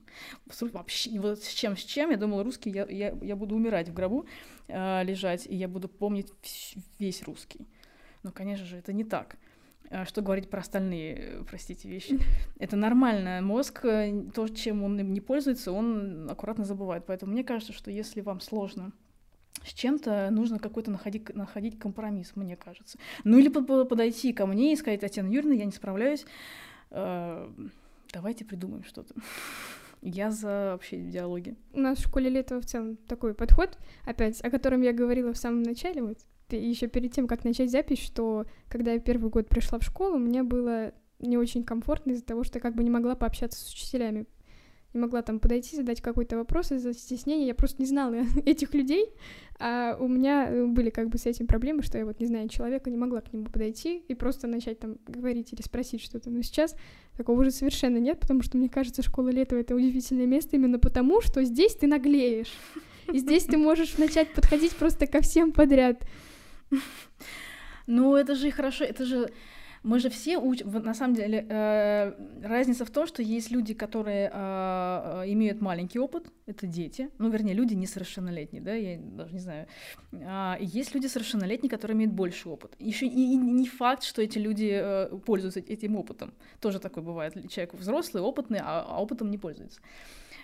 С, 0.49 0.61
вообще, 0.61 1.19
вот 1.19 1.41
с 1.41 1.47
чем, 1.47 1.75
с 1.75 1.81
чем, 1.81 2.11
я 2.11 2.17
думала, 2.17 2.43
русский, 2.43 2.69
я, 2.69 2.85
я, 2.87 3.17
я 3.21 3.35
буду 3.35 3.55
умирать 3.55 3.89
в 3.89 3.93
гробу, 3.93 4.27
э, 4.67 5.03
лежать, 5.03 5.47
и 5.47 5.55
я 5.55 5.67
буду 5.67 5.87
помнить 5.87 6.31
весь 6.99 7.23
русский. 7.23 7.67
Но, 8.21 8.31
конечно 8.31 8.65
же, 8.65 8.77
это 8.77 8.93
не 8.93 9.03
так. 9.03 9.37
А 9.93 10.05
что 10.05 10.21
говорить 10.21 10.49
про 10.49 10.61
остальные, 10.61 11.43
простите, 11.49 11.89
вещи? 11.89 12.17
Это 12.59 12.77
нормально. 12.77 13.41
Мозг, 13.41 13.83
э, 13.83 14.23
то, 14.33 14.47
чем 14.47 14.83
он 14.83 14.95
не 14.95 15.19
пользуется, 15.19 15.73
он 15.73 16.29
аккуратно 16.31 16.63
забывает. 16.63 17.05
Поэтому 17.05 17.33
мне 17.33 17.43
кажется, 17.43 17.73
что 17.73 17.91
если 17.91 18.21
вам 18.21 18.39
сложно 18.39 18.93
с 19.65 19.73
чем-то 19.73 20.29
нужно 20.31 20.59
какой-то 20.59 20.91
находить, 20.91 21.35
находить 21.35 21.77
компромисс, 21.77 22.31
мне 22.35 22.55
кажется. 22.55 22.97
Ну 23.25 23.37
или 23.37 23.49
подойти 23.49 24.31
ко 24.31 24.45
мне 24.45 24.71
и 24.71 24.75
сказать, 24.77 25.01
Татьяна 25.01 25.27
Юрьевна, 25.27 25.55
я 25.55 25.65
не 25.65 25.71
справляюсь, 25.71 26.25
э, 26.91 27.49
давайте 28.13 28.45
придумаем 28.45 28.85
что-то. 28.85 29.13
Я 30.01 30.31
за 30.31 30.71
вообще 30.71 30.97
диалоги. 30.97 31.55
У 31.73 31.79
нас 31.79 31.99
в 31.99 32.07
школе 32.07 32.29
лето 32.29 32.59
в 32.59 32.65
целом 32.65 32.95
такой 33.07 33.35
подход, 33.35 33.77
опять, 34.03 34.43
о 34.43 34.49
котором 34.49 34.81
я 34.81 34.93
говорила 34.93 35.31
в 35.31 35.37
самом 35.37 35.61
начале, 35.61 36.01
вот 36.01 36.17
еще 36.57 36.87
перед 36.87 37.13
тем, 37.13 37.27
как 37.27 37.43
начать 37.43 37.71
запись, 37.71 37.99
что 37.99 38.45
когда 38.69 38.93
я 38.93 38.99
первый 38.99 39.29
год 39.29 39.47
пришла 39.47 39.79
в 39.79 39.83
школу, 39.83 40.17
мне 40.17 40.43
было 40.43 40.93
не 41.19 41.37
очень 41.37 41.63
комфортно 41.63 42.11
из-за 42.11 42.25
того, 42.25 42.43
что 42.43 42.57
я 42.57 42.61
как 42.61 42.75
бы 42.75 42.83
не 42.83 42.89
могла 42.89 43.15
пообщаться 43.15 43.59
с 43.59 43.71
учителями, 43.71 44.25
не 44.93 44.99
могла 44.99 45.21
там 45.21 45.39
подойти, 45.39 45.75
задать 45.75 46.01
какой-то 46.01 46.37
вопрос 46.37 46.71
из-за 46.71 46.93
стеснения, 46.93 47.47
я 47.47 47.55
просто 47.55 47.81
не 47.81 47.87
знала 47.87 48.15
этих 48.45 48.73
людей, 48.73 49.05
а 49.59 49.95
у 49.99 50.07
меня 50.07 50.49
э, 50.49 50.65
были 50.65 50.89
как 50.89 51.09
бы 51.09 51.17
с 51.17 51.25
этим 51.25 51.47
проблемы, 51.47 51.81
что 51.83 51.97
я 51.97 52.05
вот 52.05 52.19
не 52.19 52.25
знаю 52.25 52.49
человека, 52.49 52.89
не 52.89 52.97
могла 52.97 53.21
к 53.21 53.31
нему 53.31 53.45
подойти 53.45 53.99
и 54.07 54.15
просто 54.15 54.47
начать 54.47 54.79
там 54.79 54.97
говорить 55.07 55.53
или 55.53 55.61
спросить 55.61 56.01
что-то. 56.01 56.29
Но 56.29 56.41
сейчас 56.41 56.75
такого 57.15 57.41
уже 57.41 57.51
совершенно 57.51 57.97
нет, 57.97 58.19
потому 58.19 58.41
что 58.41 58.57
мне 58.57 58.69
кажется, 58.69 59.01
школа 59.01 59.29
лета— 59.29 59.55
это 59.57 59.75
удивительное 59.75 60.25
место 60.25 60.55
именно 60.55 60.79
потому, 60.79 61.21
что 61.21 61.43
здесь 61.43 61.75
ты 61.75 61.87
наглеешь. 61.87 62.51
И 63.13 63.19
здесь 63.19 63.43
ты 63.43 63.57
можешь 63.57 63.97
начать 63.97 64.33
подходить 64.33 64.75
просто 64.75 65.05
ко 65.05 65.21
всем 65.21 65.51
подряд. 65.51 66.03
Ну, 67.87 68.15
это 68.15 68.35
же 68.35 68.51
хорошо, 68.51 68.85
это 68.85 69.05
же 69.05 69.31
мы 69.83 69.99
же 69.99 70.09
все 70.09 70.37
учим, 70.37 70.71
на 70.71 70.93
самом 70.93 71.15
деле, 71.15 71.45
э, 71.49 72.13
разница 72.43 72.85
в 72.85 72.91
том, 72.91 73.07
что 73.07 73.23
есть 73.23 73.49
люди, 73.49 73.73
которые 73.73 74.29
э, 74.31 75.23
э, 75.23 75.31
имеют 75.31 75.59
маленький 75.61 75.99
опыт, 75.99 76.31
это 76.45 76.67
дети, 76.67 77.09
ну, 77.17 77.29
вернее, 77.29 77.53
люди 77.53 77.73
несовершеннолетние, 77.73 78.61
да, 78.61 78.75
я 78.75 78.99
даже 78.99 79.33
не 79.33 79.39
знаю. 79.39 79.67
А, 80.13 80.57
и 80.59 80.65
есть 80.65 80.93
люди 80.93 81.07
совершеннолетние, 81.07 81.69
которые 81.69 81.95
имеют 81.95 82.13
больше 82.13 82.49
опыт. 82.49 82.75
Еще 82.77 83.07
и 83.07 83.35
не 83.35 83.67
факт, 83.67 84.03
что 84.03 84.21
эти 84.21 84.37
люди 84.37 85.09
пользуются 85.25 85.59
этим 85.59 85.95
опытом. 85.95 86.33
Тоже 86.59 86.79
такое 86.79 87.03
бывает. 87.03 87.33
Человек 87.49 87.73
взрослый, 87.73 88.21
опытный, 88.21 88.59
а, 88.61 88.85
а 88.87 89.01
опытом 89.01 89.31
не 89.31 89.39
пользуется. 89.39 89.81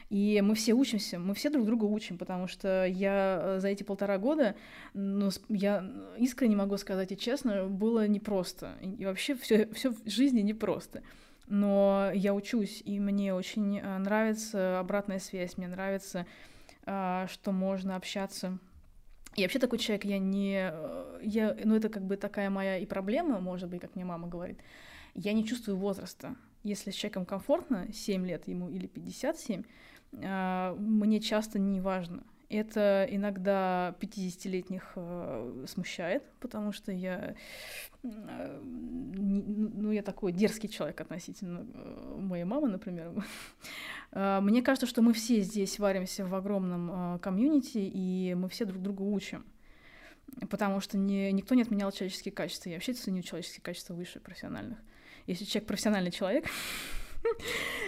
И 0.09 0.41
мы 0.43 0.55
все 0.55 0.73
учимся, 0.73 1.19
мы 1.19 1.33
все 1.33 1.49
друг 1.49 1.65
друга 1.65 1.85
учим, 1.85 2.17
потому 2.17 2.47
что 2.47 2.85
я 2.85 3.39
э, 3.41 3.59
за 3.59 3.69
эти 3.69 3.83
полтора 3.83 4.17
года, 4.17 4.55
ну, 4.93 5.29
я 5.49 5.89
искренне 6.17 6.55
могу 6.55 6.77
сказать 6.77 7.11
и 7.11 7.17
честно, 7.17 7.67
было 7.67 8.07
непросто. 8.07 8.75
И 8.81 9.05
вообще 9.05 9.35
все, 9.35 9.67
все 9.73 9.91
в 9.91 10.09
жизни 10.09 10.41
непросто. 10.41 11.03
Но 11.47 12.11
я 12.13 12.33
учусь, 12.33 12.81
и 12.85 12.99
мне 12.99 13.33
очень 13.33 13.79
э, 13.79 13.97
нравится 13.97 14.79
обратная 14.79 15.19
связь, 15.19 15.57
мне 15.57 15.67
нравится, 15.67 16.25
э, 16.85 17.27
что 17.29 17.51
можно 17.51 17.95
общаться. 17.95 18.57
И 19.35 19.43
вообще 19.43 19.59
такой 19.59 19.77
человек, 19.77 20.05
я 20.05 20.17
не... 20.17 20.73
Я, 21.21 21.55
ну, 21.63 21.75
это 21.75 21.89
как 21.89 22.03
бы 22.03 22.17
такая 22.17 22.49
моя 22.49 22.77
и 22.77 22.85
проблема, 22.85 23.39
может 23.39 23.69
быть, 23.69 23.81
как 23.81 23.95
мне 23.95 24.03
мама 24.03 24.27
говорит. 24.27 24.59
Я 25.13 25.33
не 25.33 25.45
чувствую 25.45 25.77
возраста. 25.77 26.35
Если 26.63 26.91
с 26.91 26.95
человеком 26.95 27.25
комфортно, 27.25 27.87
7 27.91 28.25
лет 28.25 28.47
ему 28.47 28.69
или 28.69 28.87
57, 28.87 29.63
а, 30.23 30.75
мне 30.75 31.19
часто 31.19 31.59
не 31.59 31.81
важно. 31.81 32.23
Это 32.49 33.05
иногда 33.09 33.93
50-летних 33.99 34.93
э, 34.95 35.65
смущает, 35.67 36.23
потому 36.39 36.71
что 36.71 36.93
я, 36.93 37.35
ну, 38.03 39.91
я 39.91 40.01
такой 40.01 40.31
дерзкий 40.31 40.69
человек 40.69 41.01
относительно 41.01 41.67
э, 41.73 42.15
моей 42.17 42.45
мамы, 42.45 42.69
например. 42.69 43.11
А, 44.13 44.39
мне 44.39 44.61
кажется, 44.61 44.87
что 44.87 45.01
мы 45.01 45.11
все 45.11 45.41
здесь 45.41 45.77
варимся 45.77 46.25
в 46.25 46.33
огромном 46.33 47.19
комьюнити, 47.19 47.79
и 47.79 48.33
мы 48.35 48.47
все 48.47 48.63
друг 48.63 48.81
друга 48.81 49.01
учим. 49.01 49.45
Потому 50.49 50.79
что 50.79 50.97
не, 50.97 51.33
никто 51.33 51.53
не 51.55 51.63
отменял 51.63 51.91
человеческие 51.91 52.31
качества. 52.31 52.69
Я 52.69 52.75
вообще 52.75 52.93
ценю 52.93 53.21
человеческие 53.21 53.61
качества 53.61 53.93
выше 53.93 54.21
профессиональных. 54.21 54.77
Если 55.27 55.43
человек 55.43 55.67
профессиональный 55.67 56.09
человек, 56.09 56.45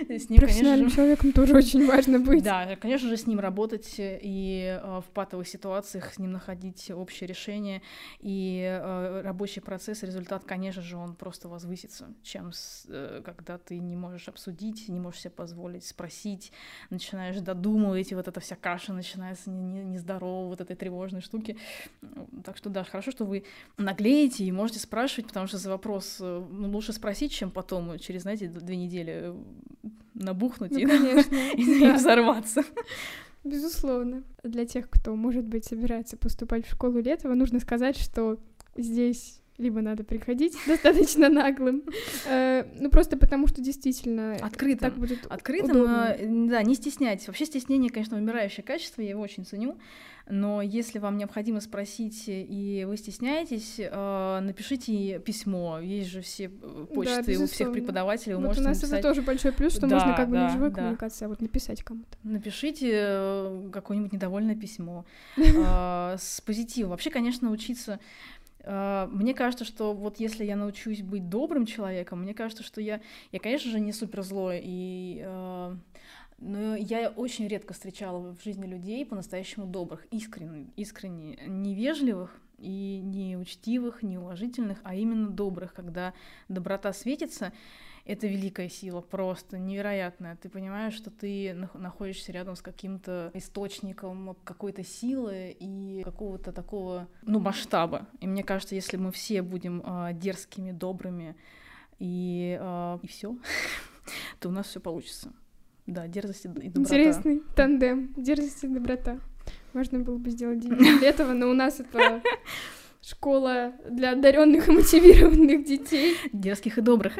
с 0.07 0.29
ним, 0.29 0.39
Профессиональным 0.39 0.87
конечно, 0.87 0.95
человеком 0.95 1.31
тоже 1.33 1.55
очень 1.55 1.85
важно 1.85 2.19
быть. 2.19 2.43
Да, 2.43 2.75
конечно 2.75 3.09
же, 3.09 3.17
с 3.17 3.27
ним 3.27 3.39
работать 3.39 3.95
и 3.97 4.79
э, 4.81 5.01
в 5.01 5.11
патовых 5.13 5.47
ситуациях 5.47 6.13
с 6.13 6.19
ним 6.19 6.31
находить 6.31 6.91
общее 6.91 7.27
решение. 7.27 7.81
И 8.19 8.61
э, 8.63 9.21
рабочий 9.21 9.61
процесс, 9.61 10.03
результат, 10.03 10.43
конечно 10.45 10.81
же, 10.81 10.97
он 10.97 11.15
просто 11.15 11.47
возвысится, 11.47 12.13
чем 12.23 12.51
с, 12.51 12.85
э, 12.87 13.21
когда 13.23 13.57
ты 13.57 13.79
не 13.79 13.95
можешь 13.95 14.27
обсудить, 14.27 14.87
не 14.89 14.99
можешь 14.99 15.21
себе 15.21 15.31
позволить 15.31 15.85
спросить, 15.85 16.51
начинаешь 16.89 17.39
додумывать, 17.39 18.11
и 18.11 18.15
вот 18.15 18.27
эта 18.27 18.39
вся 18.39 18.55
каша 18.55 18.93
начинается 18.93 19.49
не, 19.49 19.83
не 19.83 19.99
вот 20.19 20.61
этой 20.61 20.75
тревожной 20.75 21.21
штуки. 21.21 21.57
Так 22.43 22.57
что 22.57 22.69
да, 22.69 22.83
хорошо, 22.83 23.11
что 23.11 23.25
вы 23.25 23.43
наглеете 23.77 24.43
и 24.43 24.51
можете 24.51 24.79
спрашивать, 24.79 25.27
потому 25.27 25.47
что 25.47 25.57
за 25.57 25.69
вопрос 25.69 26.17
ну, 26.19 26.69
лучше 26.71 26.93
спросить, 26.93 27.31
чем 27.31 27.51
потом, 27.51 27.99
через, 27.99 28.23
знаете, 28.23 28.47
две 28.47 28.75
недели 28.75 29.18
набухнуть 30.13 30.71
ну, 30.71 30.79
и, 30.79 30.85
конечно, 30.85 31.35
и 31.55 31.79
да. 31.79 31.95
взорваться. 31.95 32.63
Безусловно. 33.43 34.23
Для 34.43 34.65
тех, 34.65 34.89
кто, 34.89 35.15
может 35.15 35.45
быть, 35.45 35.65
собирается 35.65 36.17
поступать 36.17 36.65
в 36.65 36.71
школу 36.71 36.99
Летова, 36.99 37.33
нужно 37.33 37.59
сказать, 37.59 37.97
что 37.97 38.37
здесь 38.75 39.41
либо 39.59 39.81
надо 39.81 40.03
приходить 40.03 40.57
достаточно 40.67 41.29
наглым, 41.29 41.83
э, 42.25 42.65
ну 42.79 42.89
просто 42.89 43.17
потому 43.17 43.47
что 43.47 43.61
действительно 43.61 44.35
открытым, 44.35 44.89
так 44.89 44.97
будет 44.97 45.25
открытым, 45.27 45.83
э, 45.85 46.47
да, 46.49 46.63
не 46.63 46.75
стесняйтесь. 46.75 47.27
Вообще 47.27 47.45
стеснение, 47.45 47.91
конечно, 47.91 48.17
умирающее 48.17 48.63
качество, 48.63 49.01
я 49.01 49.09
его 49.09 49.21
очень 49.21 49.45
ценю. 49.45 49.77
Но 50.31 50.61
если 50.61 50.99
вам 50.99 51.17
необходимо 51.17 51.59
спросить 51.59 52.25
и 52.27 52.85
вы 52.87 52.97
стесняетесь, 52.97 53.77
э, 53.79 54.39
напишите 54.41 55.17
письмо. 55.17 55.79
Есть 55.79 56.11
же 56.11 56.21
все 56.21 56.49
почты 56.49 57.35
да, 57.35 57.43
у 57.43 57.47
всех 57.47 57.71
преподавателей. 57.71 58.35
Вы 58.35 58.41
вот 58.41 58.47
можете 58.49 58.65
у 58.65 58.67
нас 58.67 58.77
написать... 58.77 58.99
это 58.99 59.07
тоже 59.07 59.23
большой 59.23 59.51
плюс, 59.53 59.73
что 59.73 59.87
да, 59.87 59.95
можно 59.95 60.13
как 60.13 60.29
бы 60.29 60.37
не 60.37 60.49
живой 60.49 60.69
да. 60.69 60.75
коммуникации, 60.75 61.25
а 61.25 61.29
вот 61.29 61.41
написать 61.41 61.81
кому-то. 61.83 62.15
Напишите 62.21 63.69
какое-нибудь 63.73 64.13
недовольное 64.13 64.55
письмо 64.55 65.03
с 65.35 66.41
позитивом. 66.45 66.91
Вообще, 66.91 67.09
конечно, 67.09 67.49
учиться 67.49 67.99
мне 68.65 69.33
кажется, 69.33 69.65
что 69.65 69.93
вот 69.93 70.19
если 70.19 70.43
я 70.43 70.55
научусь 70.55 71.01
быть 71.01 71.29
добрым 71.29 71.65
человеком, 71.65 72.21
мне 72.21 72.33
кажется, 72.33 72.63
что 72.63 72.81
я, 72.81 73.01
я 73.31 73.39
конечно 73.39 73.71
же, 73.71 73.79
не 73.79 73.93
супер 73.93 74.21
злой, 74.21 74.61
и, 74.63 75.21
э, 75.25 75.75
но 76.39 76.75
я 76.75 77.09
очень 77.09 77.47
редко 77.47 77.73
встречала 77.73 78.35
в 78.35 78.43
жизни 78.43 78.65
людей 78.65 79.05
по-настоящему 79.05 79.65
добрых, 79.65 80.05
искренне, 80.11 80.67
искренне 80.75 81.37
невежливых 81.47 82.39
и 82.57 83.01
не 83.03 83.37
учтивых, 83.37 84.03
не 84.03 84.17
уважительных, 84.17 84.79
а 84.83 84.95
именно 84.95 85.29
добрых, 85.29 85.73
когда 85.73 86.13
доброта 86.49 86.93
светится, 86.93 87.53
это 88.09 88.25
великая 88.25 88.69
сила, 88.69 89.01
просто 89.01 89.59
невероятная. 89.59 90.35
Ты 90.35 90.49
понимаешь, 90.49 90.95
что 90.95 91.11
ты 91.11 91.53
находишься 91.75 92.31
рядом 92.31 92.55
с 92.55 92.61
каким-то 92.61 93.29
источником 93.35 94.35
какой-то 94.43 94.83
силы 94.83 95.55
и 95.59 96.01
какого-то 96.03 96.51
такого, 96.51 97.07
ну, 97.21 97.39
масштаба. 97.39 98.07
И 98.19 98.25
мне 98.25 98.43
кажется, 98.43 98.73
если 98.73 98.97
мы 98.97 99.11
все 99.11 99.43
будем 99.43 99.83
э, 99.85 100.13
дерзкими, 100.13 100.71
добрыми 100.71 101.35
и, 101.99 102.57
э, 102.59 102.99
и 103.03 103.07
все, 103.07 103.37
то 104.39 104.49
у 104.49 104.51
нас 104.51 104.67
все 104.67 104.79
получится. 104.79 105.31
Да, 105.85 106.07
дерзость 106.07 106.45
и 106.45 106.47
доброта. 106.47 106.79
Интересный 106.79 107.43
тандем. 107.55 108.13
Дерзость 108.17 108.63
и 108.63 108.67
доброта. 108.67 109.19
Можно 109.73 109.99
было 109.99 110.17
бы 110.17 110.31
сделать 110.31 110.59
день 110.59 110.73
этого, 111.03 111.33
но 111.33 111.47
у 111.47 111.53
нас 111.53 111.79
это 111.79 112.23
школа 113.01 113.73
для 113.89 114.11
одаренных 114.11 114.67
и 114.67 114.71
мотивированных 114.71 115.63
детей. 115.65 116.15
Дерзких 116.33 116.77
и 116.77 116.81
добрых. 116.81 117.13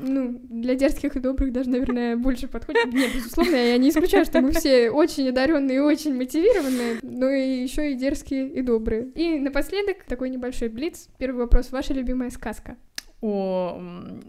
Ну, 0.00 0.40
для 0.48 0.74
дерзких 0.74 1.16
и 1.16 1.20
добрых 1.20 1.52
даже, 1.52 1.70
наверное, 1.70 2.16
больше 2.16 2.48
подходит. 2.48 2.92
Нет, 2.92 3.10
безусловно, 3.14 3.56
я 3.56 3.76
не 3.78 3.90
исключаю, 3.90 4.24
что 4.24 4.40
мы 4.40 4.52
все 4.52 4.90
очень 4.90 5.28
одаренные 5.28 5.76
и 5.76 5.80
очень 5.80 6.14
мотивированные, 6.14 6.98
но 7.02 7.28
и 7.28 7.62
еще 7.62 7.92
и 7.92 7.94
дерзкие 7.94 8.48
и 8.48 8.62
добрые. 8.62 9.08
И 9.14 9.38
напоследок 9.38 10.04
такой 10.04 10.30
небольшой 10.30 10.68
блиц. 10.68 11.08
Первый 11.18 11.40
вопрос. 11.40 11.70
Ваша 11.70 11.94
любимая 11.94 12.30
сказка? 12.30 12.76
О, 13.20 13.80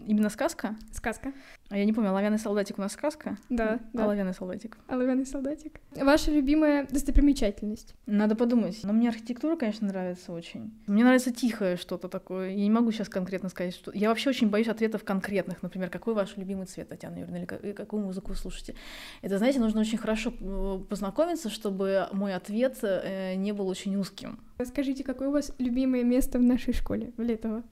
именно 0.06 0.30
сказка? 0.30 0.74
Сказка. 0.90 1.32
А 1.68 1.78
я 1.78 1.84
не 1.84 1.92
помню, 1.92 2.10
оловянный 2.10 2.40
солдатик 2.40 2.78
у 2.78 2.80
нас 2.80 2.92
сказка? 2.92 3.36
Да, 3.48 3.78
да. 3.92 4.04
Оловянный 4.04 4.34
солдатик. 4.34 4.78
Оловянный 4.88 5.26
солдатик. 5.26 5.80
Ваша 5.94 6.32
любимая 6.32 6.86
достопримечательность? 6.90 7.94
Надо 8.06 8.34
подумать. 8.34 8.80
Но 8.82 8.92
мне 8.92 9.08
архитектура, 9.08 9.54
конечно, 9.54 9.86
нравится 9.86 10.32
очень. 10.32 10.72
Мне 10.88 11.04
нравится 11.04 11.32
тихое 11.32 11.76
что-то 11.76 12.08
такое. 12.08 12.50
Я 12.50 12.64
не 12.64 12.70
могу 12.70 12.90
сейчас 12.90 13.08
конкретно 13.08 13.48
сказать, 13.48 13.74
что... 13.74 13.92
Я 13.94 14.08
вообще 14.08 14.30
очень 14.30 14.50
боюсь 14.50 14.66
ответов 14.66 15.04
конкретных. 15.04 15.62
Например, 15.62 15.88
какой 15.88 16.14
ваш 16.14 16.36
любимый 16.36 16.66
цвет, 16.66 16.88
Татьяна 16.88 17.18
Юрьевна, 17.18 17.38
или 17.38 17.72
какую 17.72 18.04
музыку 18.04 18.30
вы 18.30 18.34
слушаете. 18.34 18.74
Это, 19.22 19.38
знаете, 19.38 19.60
нужно 19.60 19.82
очень 19.82 19.98
хорошо 19.98 20.32
э, 20.40 20.80
познакомиться, 20.88 21.48
чтобы 21.48 22.08
мой 22.12 22.34
ответ 22.34 22.78
э, 22.82 23.34
не 23.36 23.52
был 23.52 23.68
очень 23.68 23.94
узким. 23.94 24.40
Скажите, 24.64 25.04
какое 25.04 25.28
у 25.28 25.32
вас 25.32 25.54
любимое 25.58 26.02
место 26.02 26.38
в 26.38 26.42
нашей 26.42 26.74
школе, 26.74 27.12
в 27.16 27.22
Летово? 27.22 27.62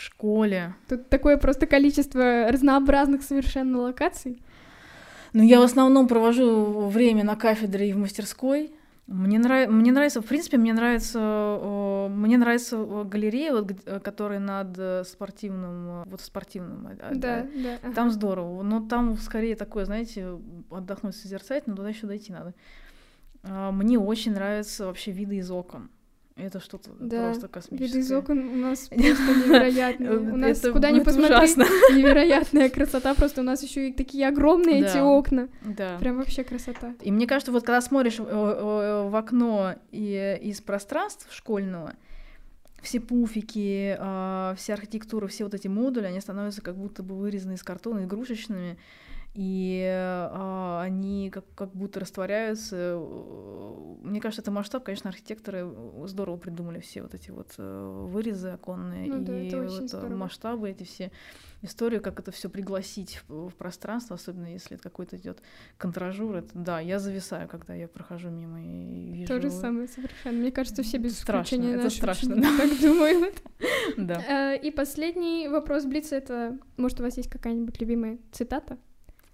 В 0.00 0.02
школе. 0.02 0.74
Тут 0.88 1.08
такое 1.10 1.36
просто 1.36 1.66
количество 1.66 2.48
разнообразных 2.50 3.22
совершенно 3.22 3.78
локаций. 3.78 4.42
Ну, 5.34 5.42
я 5.42 5.60
в 5.60 5.62
основном 5.62 6.08
провожу 6.08 6.88
время 6.88 7.22
на 7.22 7.36
кафедре 7.36 7.90
и 7.90 7.92
в 7.92 7.98
мастерской. 7.98 8.72
Мне, 9.06 9.38
нрав... 9.38 9.68
мне 9.68 9.92
нравится, 9.92 10.22
в 10.22 10.24
принципе, 10.24 10.56
мне 10.56 10.72
нравится, 10.72 12.08
мне 12.10 12.38
нравится 12.38 13.04
галерея, 13.04 13.52
вот, 13.52 13.72
которая 14.02 14.38
над 14.38 15.06
спортивным, 15.06 16.04
вот 16.04 16.20
спортивным. 16.20 16.86
А, 16.86 17.14
да, 17.14 17.46
да. 17.54 17.78
да. 17.82 17.92
Там 17.92 18.10
здорово, 18.10 18.62
но 18.62 18.80
там 18.80 19.18
скорее 19.18 19.56
такое, 19.56 19.84
знаете, 19.84 20.38
отдохнуть, 20.70 21.16
созерцать, 21.16 21.66
но 21.66 21.76
туда 21.76 21.88
еще 21.88 22.06
дойти 22.06 22.32
надо. 22.32 22.54
А, 23.42 23.70
мне 23.72 23.98
очень 23.98 24.32
нравятся 24.32 24.86
вообще 24.86 25.10
виды 25.10 25.36
из 25.36 25.50
окон. 25.50 25.90
Это 26.36 26.60
что-то 26.60 26.90
да. 26.98 27.24
просто 27.24 27.48
космическое. 27.48 27.86
Виды 27.86 27.98
из 28.00 28.12
окон 28.12 28.38
у 28.38 28.56
нас 28.56 28.88
просто 28.88 29.04
невероятные. 29.04 30.10
У 30.18 30.36
нас 30.36 30.60
куда 30.60 30.90
ни 30.90 31.00
посмотри, 31.00 31.36
невероятная 31.96 32.70
красота. 32.70 33.14
Просто 33.14 33.42
у 33.42 33.44
нас 33.44 33.62
еще 33.62 33.88
и 33.88 33.92
такие 33.92 34.26
огромные 34.26 34.80
эти 34.80 34.98
окна. 34.98 35.48
Да. 35.62 35.98
Прям 35.98 36.16
вообще 36.16 36.44
красота. 36.44 36.94
И 37.02 37.10
мне 37.10 37.26
кажется, 37.26 37.52
вот 37.52 37.64
когда 37.64 37.80
смотришь 37.80 38.18
в 38.18 39.16
окно 39.16 39.74
и 39.90 40.38
из 40.42 40.60
пространства 40.60 41.30
школьного, 41.32 41.94
все 42.82 43.00
пуфики, 43.00 43.96
а, 43.98 44.54
вся 44.56 44.74
архитектура, 44.74 45.26
все 45.26 45.44
вот 45.44 45.54
эти 45.54 45.68
модули, 45.68 46.06
они 46.06 46.20
становятся 46.20 46.62
как 46.62 46.76
будто 46.76 47.02
бы 47.02 47.14
вырезаны 47.14 47.54
из 47.54 47.62
картона 47.62 48.04
игрушечными 48.04 48.78
и 49.34 49.84
э, 49.86 50.80
они 50.80 51.30
как, 51.30 51.44
как 51.54 51.72
будто 51.72 52.00
растворяются. 52.00 52.98
Мне 54.02 54.20
кажется, 54.20 54.42
это 54.42 54.50
масштаб, 54.50 54.82
конечно, 54.82 55.10
архитекторы 55.10 55.72
здорово 56.06 56.36
придумали 56.36 56.80
все 56.80 57.02
вот 57.02 57.14
эти 57.14 57.30
вот 57.30 57.54
э, 57.56 58.06
вырезы 58.08 58.48
оконные 58.48 59.06
ну, 59.06 59.24
да, 59.24 59.40
и 59.40 59.54
вот 59.54 59.94
э, 59.94 60.08
масштабы, 60.08 60.70
эти 60.70 60.82
все 60.82 61.12
истории, 61.62 61.98
как 61.98 62.18
это 62.18 62.32
все 62.32 62.48
пригласить 62.48 63.22
в, 63.28 63.50
в 63.50 63.54
пространство, 63.54 64.16
особенно 64.16 64.52
если 64.52 64.74
это 64.74 64.82
какой-то 64.82 65.16
идет 65.16 65.42
контражур. 65.78 66.36
Это, 66.36 66.50
да, 66.54 66.80
я 66.80 66.98
зависаю, 66.98 67.48
когда 67.48 67.74
я 67.74 67.86
прохожу 67.86 68.30
мимо 68.30 68.60
и 68.60 69.12
вижу. 69.12 69.28
То 69.28 69.40
же 69.40 69.50
самое 69.50 69.86
совершенно. 69.86 70.38
Мне 70.38 70.50
кажется, 70.50 70.82
все 70.82 70.98
без 70.98 71.16
страшно, 71.16 71.56
исключения 71.56 71.74
это 71.76 71.90
страшно, 71.90 72.34
да. 72.36 72.56
так 72.56 72.80
думают. 72.80 73.42
Да. 73.96 74.54
Э, 74.54 74.58
и 74.58 74.70
последний 74.70 75.48
вопрос 75.48 75.84
Блица— 75.84 76.16
это, 76.16 76.58
может, 76.76 77.00
у 77.00 77.02
вас 77.02 77.16
есть 77.16 77.28
какая-нибудь 77.28 77.80
любимая 77.80 78.18
цитата? 78.32 78.78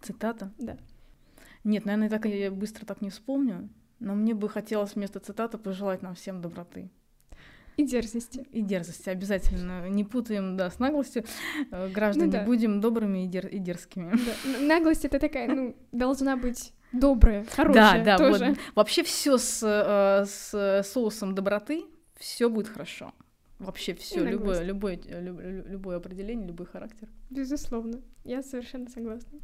Цитата? 0.01 0.53
Да. 0.59 0.77
Нет, 1.65 1.85
наверное, 1.85 2.09
так 2.09 2.27
я 2.27 2.51
быстро 2.51 2.85
так 2.87 3.01
не 3.01 3.11
вспомню. 3.11 3.69
Но 3.99 4.15
мне 4.15 4.35
бы 4.35 4.49
хотелось 4.49 4.95
вместо 4.95 5.21
цитаты 5.21 5.59
пожелать 5.59 6.03
нам 6.03 6.15
всем 6.15 6.41
доброты. 6.41 6.91
И 7.77 7.85
дерзости. 7.85 8.47
И 8.53 8.63
дерзости, 8.63 9.11
обязательно. 9.11 9.89
Не 9.89 10.05
путаем, 10.05 10.57
да, 10.57 10.71
с 10.71 10.79
наглостью. 10.79 11.25
Э, 11.71 11.89
граждане, 11.89 12.27
ну, 12.27 12.33
да. 12.33 12.45
будем 12.45 12.81
добрыми 12.81 13.25
и, 13.25 13.29
дер- 13.29 13.49
и 13.49 13.59
дерзкими. 13.59 14.13
Да. 14.13 14.61
Наглость— 14.61 15.05
это 15.07 15.19
такая, 15.19 15.49
ну, 15.49 15.77
должна 15.93 16.37
быть 16.37 16.73
добрая, 16.93 17.45
хорошая 17.45 18.05
Да, 18.05 18.17
да, 18.17 18.19
тоже. 18.19 18.47
вот. 18.47 18.59
Вообще 18.75 19.03
все 19.03 19.37
с, 19.37 19.63
э, 19.63 20.25
с 20.27 20.83
соусом 20.89 21.35
доброты, 21.35 21.85
все 22.17 22.49
будет 22.49 22.69
хорошо. 22.69 23.13
Вообще 23.59 23.95
все, 23.95 24.23
любое, 24.23 24.63
любое, 24.63 24.99
любое, 25.09 25.63
любое 25.63 25.97
определение, 25.97 26.47
любой 26.47 26.67
характер. 26.67 27.09
Безусловно, 27.31 28.01
я 28.25 28.43
совершенно 28.43 28.89
согласна. 28.91 29.39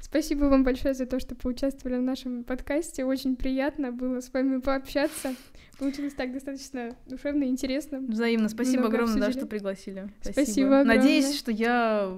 Спасибо 0.00 0.46
вам 0.46 0.64
большое 0.64 0.94
за 0.94 1.06
то, 1.06 1.20
что 1.20 1.36
поучаствовали 1.36 1.96
в 1.96 2.02
нашем 2.02 2.42
подкасте. 2.42 3.04
Очень 3.04 3.36
приятно 3.36 3.92
было 3.92 4.20
с 4.20 4.32
вами 4.32 4.60
пообщаться. 4.60 5.34
Получилось 5.78 6.12
так 6.14 6.32
достаточно 6.32 6.96
душевно 7.06 7.44
и 7.44 7.46
интересно. 7.46 8.00
Взаимно. 8.00 8.48
Спасибо 8.48 8.80
Много 8.80 8.96
огромное, 8.96 9.20
да, 9.20 9.32
что 9.32 9.46
пригласили. 9.46 10.10
Спасибо. 10.20 10.44
Спасибо 10.44 10.80
огромное. 10.80 10.96
Надеюсь, 10.96 11.38
что 11.38 11.52
я 11.52 12.12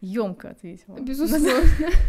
емко 0.00 0.50
ответила. 0.50 0.98
Безусловно. 0.98 1.50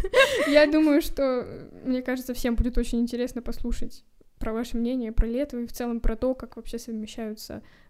Я 0.48 0.66
думаю, 0.66 1.02
что, 1.02 1.46
мне 1.84 2.02
кажется, 2.02 2.32
всем 2.32 2.54
будет 2.54 2.78
очень 2.78 3.00
интересно 3.00 3.42
послушать 3.42 4.04
про 4.40 4.52
ваше 4.54 4.78
мнение, 4.78 5.12
про 5.12 5.26
лето 5.26 5.58
и 5.58 5.66
в 5.66 5.72
целом 5.72 6.00
про 6.00 6.16
то, 6.16 6.34
как 6.34 6.56
вообще 6.56 6.78
совмещаются 6.78 7.62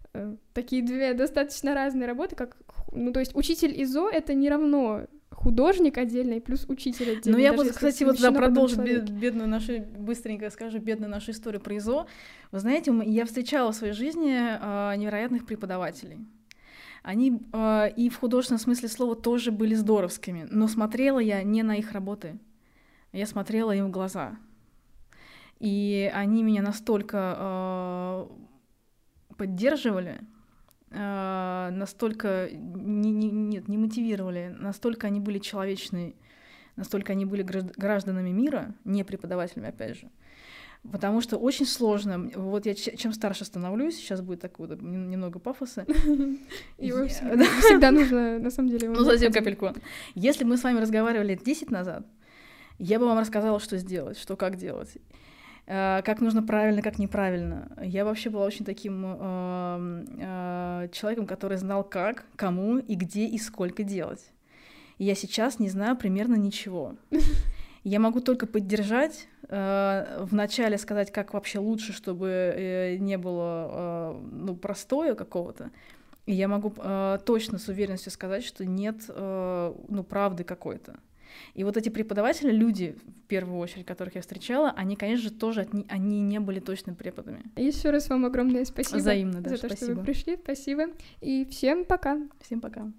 такие 0.53 0.83
две 0.83 1.13
достаточно 1.13 1.73
разные 1.73 2.07
работы, 2.07 2.35
как, 2.35 2.57
ну, 2.91 3.11
то 3.11 3.19
есть 3.19 3.35
учитель 3.35 3.73
ИЗО— 3.81 4.09
это 4.11 4.33
не 4.33 4.49
равно 4.49 5.07
художник 5.31 5.97
отдельно 5.97 6.33
и 6.33 6.39
плюс 6.39 6.65
учитель 6.67 7.11
отдельно. 7.11 7.37
Ну, 7.37 7.43
я 7.43 7.53
вот, 7.53 7.69
кстати, 7.69 8.03
вот 8.03 8.19
да, 8.19 8.31
продолжить 8.31 8.79
бед, 8.79 9.09
бедную 9.09 9.49
нашу, 9.49 9.79
быстренько 9.97 10.49
скажу, 10.49 10.79
бедную 10.79 11.09
нашу 11.09 11.31
историю 11.31 11.61
про 11.61 11.77
ИЗО. 11.77 12.07
Вы 12.51 12.59
знаете, 12.59 12.93
я 13.05 13.25
встречала 13.25 13.71
в 13.71 13.75
своей 13.75 13.93
жизни 13.93 14.35
э, 14.35 14.95
невероятных 14.97 15.45
преподавателей. 15.45 16.19
Они 17.01 17.41
э, 17.53 17.89
и 17.95 18.09
в 18.09 18.19
художественном 18.19 18.59
смысле 18.59 18.89
слова 18.89 19.15
тоже 19.15 19.51
были 19.51 19.73
здоровскими, 19.73 20.47
но 20.51 20.67
смотрела 20.67 21.19
я 21.19 21.41
не 21.41 21.63
на 21.63 21.75
их 21.77 21.93
работы, 21.93 22.37
я 23.11 23.25
смотрела 23.25 23.71
им 23.71 23.87
в 23.87 23.91
глаза. 23.91 24.37
И 25.59 26.11
они 26.13 26.43
меня 26.43 26.61
настолько 26.61 27.35
э, 27.37 28.27
поддерживали, 29.41 30.19
э, 30.91 31.69
настолько 31.71 32.47
не, 32.51 33.09
не, 33.09 33.31
нет, 33.31 33.67
не 33.67 33.77
мотивировали, 33.77 34.55
настолько 34.59 35.07
они 35.07 35.19
были 35.19 35.39
человечные, 35.39 36.13
настолько 36.75 37.13
они 37.13 37.25
были 37.25 37.41
гражданами 37.41 38.29
мира, 38.29 38.75
не 38.85 39.03
преподавателями, 39.03 39.69
опять 39.69 39.97
же. 39.97 40.11
Потому 40.91 41.21
что 41.21 41.37
очень 41.37 41.65
сложно. 41.65 42.29
Вот 42.35 42.67
я 42.67 42.75
чем 42.75 43.13
старше 43.13 43.43
становлюсь, 43.45 43.95
сейчас 43.95 44.21
будет 44.21 44.41
такое 44.41 44.67
вот 44.67 44.81
немного 44.83 45.39
пафоса. 45.39 45.85
Его 46.77 47.07
всегда 47.07 47.89
нужно, 47.89 48.37
на 48.37 48.51
самом 48.51 48.69
деле. 48.69 48.89
Ну, 48.89 49.03
затем 49.03 49.33
капельку. 49.33 49.73
Если 50.13 50.43
мы 50.43 50.55
с 50.55 50.63
вами 50.63 50.79
разговаривали 50.79 51.29
лет 51.29 51.43
10 51.43 51.71
назад, 51.71 52.05
я 52.77 52.99
бы 52.99 53.07
вам 53.07 53.17
рассказала, 53.17 53.59
что 53.59 53.77
сделать, 53.77 54.19
что 54.19 54.35
как 54.35 54.57
делать. 54.57 54.97
Э, 55.71 56.01
как 56.03 56.19
нужно 56.19 56.43
правильно, 56.43 56.81
как 56.81 56.99
неправильно. 56.99 57.71
Я 57.81 58.03
вообще 58.03 58.29
была 58.29 58.45
очень 58.45 58.65
таким 58.65 59.05
э, 59.05 60.05
э, 60.19 60.89
человеком, 60.91 61.25
который 61.25 61.57
знал 61.57 61.85
как, 61.85 62.25
кому 62.35 62.77
и 62.77 62.95
где 62.95 63.25
и 63.25 63.37
сколько 63.37 63.83
делать. 63.83 64.31
И 64.97 65.05
я 65.05 65.15
сейчас 65.15 65.59
не 65.59 65.69
знаю 65.69 65.95
примерно 65.95 66.35
ничего. 66.35 66.95
Я 67.83 67.99
могу 67.99 68.19
только 68.19 68.47
поддержать, 68.47 69.27
э, 69.47 70.25
вначале 70.29 70.77
сказать, 70.77 71.11
как 71.11 71.33
вообще 71.33 71.59
лучше, 71.59 71.93
чтобы 71.93 72.27
э, 72.27 72.97
не 72.97 73.17
было 73.17 74.19
ну, 74.29 74.55
простоя 74.55 75.15
какого-то. 75.15 75.71
И 76.25 76.33
я 76.33 76.47
могу 76.47 76.71
точно 77.25 77.57
с 77.57 77.67
уверенностью 77.67 78.11
сказать, 78.11 78.43
что 78.43 78.63
нет 78.63 79.01
ну, 79.07 80.05
правды 80.07 80.43
какой-то. 80.43 80.99
И 81.53 81.63
вот 81.63 81.77
эти 81.77 81.89
преподаватели, 81.89 82.51
люди, 82.51 82.95
в 83.05 83.27
первую 83.27 83.59
очередь, 83.59 83.85
которых 83.85 84.15
я 84.15 84.21
встречала, 84.21 84.71
они, 84.71 84.95
конечно 84.95 85.23
же, 85.23 85.31
тоже 85.31 85.61
от, 85.61 85.69
они 85.89 86.21
не 86.21 86.39
были 86.39 86.59
точными 86.59 86.95
преподами. 86.95 87.43
Еще 87.55 87.89
раз 87.89 88.09
вам 88.09 88.25
огромное 88.25 88.65
спасибо. 88.65 88.97
Взаимно, 88.97 89.41
да, 89.41 89.51
за 89.51 89.57
то, 89.57 89.67
спасибо. 89.67 89.91
что 89.91 89.99
вы 89.99 90.05
пришли. 90.05 90.37
Спасибо. 90.41 90.83
И 91.21 91.45
всем 91.45 91.85
пока. 91.85 92.19
Всем 92.41 92.61
пока. 92.61 92.91